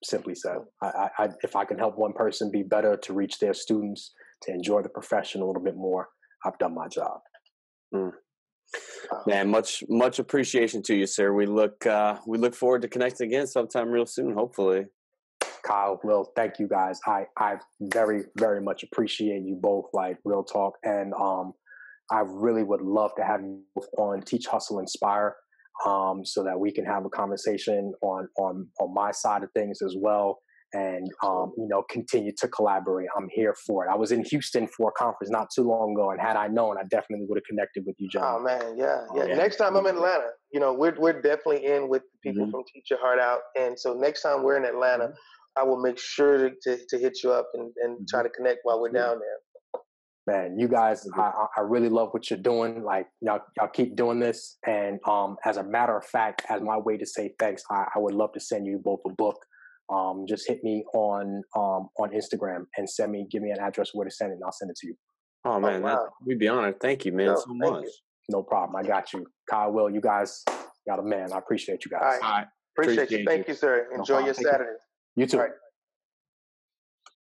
Simply 0.04 0.34
said, 0.34 0.56
I, 0.82 1.08
I, 1.18 1.28
if 1.44 1.54
I 1.54 1.64
can 1.64 1.78
help 1.78 1.96
one 1.96 2.12
person 2.12 2.50
be 2.50 2.62
better 2.62 2.96
to 2.96 3.12
reach 3.12 3.38
their 3.38 3.54
students, 3.54 4.12
to 4.42 4.52
enjoy 4.52 4.82
the 4.82 4.88
profession 4.88 5.42
a 5.42 5.46
little 5.46 5.62
bit 5.62 5.76
more, 5.76 6.08
I've 6.44 6.58
done 6.58 6.74
my 6.74 6.88
job. 6.88 7.20
Man, 9.26 9.50
much 9.50 9.84
much 9.88 10.18
appreciation 10.18 10.82
to 10.84 10.94
you, 10.94 11.06
sir. 11.06 11.32
We 11.32 11.46
look 11.46 11.84
uh, 11.86 12.18
we 12.26 12.38
look 12.38 12.54
forward 12.54 12.82
to 12.82 12.88
connecting 12.88 13.28
again 13.28 13.46
sometime 13.46 13.88
real 13.88 14.06
soon, 14.06 14.34
hopefully. 14.34 14.86
Kyle, 15.64 16.00
Will, 16.02 16.32
thank 16.34 16.58
you 16.58 16.66
guys. 16.66 16.98
I 17.06 17.26
I 17.38 17.56
very 17.80 18.24
very 18.36 18.60
much 18.60 18.82
appreciate 18.82 19.42
you 19.42 19.56
both. 19.60 19.86
Like 19.92 20.16
real 20.24 20.42
talk, 20.42 20.78
and 20.82 21.12
um, 21.14 21.52
I 22.10 22.20
really 22.20 22.62
would 22.62 22.80
love 22.80 23.14
to 23.16 23.24
have 23.24 23.42
you 23.42 23.60
both 23.74 23.86
on 23.98 24.22
Teach 24.22 24.46
Hustle 24.46 24.80
Inspire, 24.80 25.36
um, 25.86 26.24
so 26.24 26.42
that 26.44 26.58
we 26.58 26.72
can 26.72 26.84
have 26.84 27.04
a 27.04 27.10
conversation 27.10 27.92
on 28.02 28.28
on 28.38 28.68
on 28.80 28.94
my 28.94 29.10
side 29.10 29.42
of 29.42 29.50
things 29.52 29.80
as 29.82 29.94
well, 29.98 30.38
and 30.72 31.08
um, 31.24 31.52
you 31.56 31.66
know 31.68 31.82
continue 31.90 32.32
to 32.38 32.48
collaborate. 32.48 33.08
I'm 33.16 33.28
here 33.32 33.54
for 33.66 33.84
it. 33.86 33.90
I 33.90 33.96
was 33.96 34.12
in 34.12 34.24
Houston 34.24 34.66
for 34.68 34.90
a 34.90 34.92
conference 34.92 35.30
not 35.30 35.48
too 35.54 35.62
long 35.62 35.92
ago, 35.92 36.10
and 36.10 36.20
had 36.20 36.36
I 36.36 36.48
known, 36.48 36.76
I 36.78 36.82
definitely 36.90 37.26
would 37.28 37.36
have 37.38 37.44
connected 37.48 37.84
with 37.86 37.96
you, 37.98 38.08
John. 38.10 38.24
Oh 38.24 38.42
man, 38.42 38.76
yeah, 38.76 39.06
yeah. 39.14 39.24
Yeah. 39.26 39.36
Next 39.36 39.56
time 39.56 39.76
I'm 39.76 39.86
in 39.86 39.96
Atlanta, 39.96 40.28
you 40.52 40.60
know, 40.60 40.72
we're 40.72 40.94
we're 40.98 41.20
definitely 41.20 41.64
in 41.66 41.88
with 41.88 42.02
the 42.02 42.30
people 42.30 42.46
Mhm. 42.46 42.50
from 42.52 42.62
Teach 42.72 42.90
Your 42.90 43.00
Heart 43.00 43.18
Out, 43.20 43.40
and 43.58 43.78
so 43.78 43.94
next 43.94 44.22
time 44.22 44.42
we're 44.42 44.56
in 44.56 44.64
Atlanta, 44.64 45.12
I 45.56 45.64
will 45.64 45.80
make 45.80 45.98
sure 45.98 46.38
to, 46.38 46.50
to, 46.62 46.78
to 46.88 46.98
hit 46.98 47.18
you 47.22 47.30
up 47.32 47.48
and, 47.54 47.70
and 47.82 48.08
try 48.08 48.22
to 48.22 48.30
connect 48.30 48.60
while 48.62 48.80
we're 48.80 48.90
down 48.92 49.18
there. 49.18 49.38
Man 50.32 50.58
you 50.58 50.68
guys 50.68 51.06
I, 51.16 51.20
I 51.20 51.46
I 51.58 51.60
really 51.62 51.88
love 51.88 52.08
what 52.12 52.30
you're 52.30 52.38
doing 52.38 52.82
like 52.82 53.06
y'all, 53.20 53.40
y'all 53.56 53.68
keep 53.68 53.96
doing 53.96 54.18
this 54.20 54.58
and 54.66 54.98
um 55.06 55.36
as 55.44 55.56
a 55.56 55.62
matter 55.64 55.96
of 55.96 56.04
fact 56.06 56.42
as 56.48 56.60
my 56.62 56.78
way 56.78 56.96
to 56.96 57.06
say 57.06 57.32
thanks 57.38 57.62
i, 57.70 57.84
I 57.94 57.98
would 57.98 58.14
love 58.14 58.32
to 58.32 58.40
send 58.40 58.66
you 58.66 58.80
both 58.82 59.00
a 59.06 59.10
book 59.10 59.36
um 59.92 60.24
just 60.28 60.48
hit 60.48 60.62
me 60.64 60.84
on 60.94 61.42
um 61.56 61.88
on 61.98 62.10
instagram 62.20 62.64
and 62.76 62.88
send 62.88 63.12
me 63.12 63.26
give 63.30 63.42
me 63.42 63.50
an 63.50 63.58
address 63.60 63.90
where 63.92 64.06
to 64.06 64.10
send 64.10 64.30
it 64.32 64.34
and 64.34 64.42
i'll 64.44 64.52
send 64.52 64.70
it 64.70 64.76
to 64.78 64.86
you 64.88 64.94
Oh 65.44 65.58
man, 65.58 65.82
that, 65.82 65.96
wow. 65.96 66.08
we'd 66.24 66.38
be 66.38 66.46
honored. 66.46 66.78
Thank 66.78 67.04
you, 67.04 67.10
man, 67.10 67.26
No, 67.26 67.34
so 67.34 67.46
much. 67.52 67.82
you. 67.82 67.90
no 68.28 68.42
problem 68.44 68.76
i 68.76 68.82
got 68.86 69.12
you 69.12 69.26
kyle 69.50 69.72
will 69.72 69.90
you 69.90 70.00
guys 70.00 70.44
got 70.88 71.00
a 71.00 71.02
man 71.02 71.32
i 71.32 71.38
appreciate 71.38 71.84
you 71.84 71.90
guys 71.90 72.00
All 72.02 72.08
right. 72.08 72.22
All 72.22 72.30
right. 72.38 72.46
Appreciate, 72.74 73.02
Appreciate 73.04 73.20
you. 73.20 73.26
Thank 73.26 73.48
you. 73.48 73.52
you, 73.52 73.58
sir. 73.58 73.88
Enjoy 73.94 74.14
problem. 74.14 74.24
your 74.26 74.34
Thank 74.34 74.46
you. 74.46 74.52
Saturday. 74.52 74.78
you 75.16 75.26
too 75.26 75.36
All 75.38 75.42
right. 75.42 75.52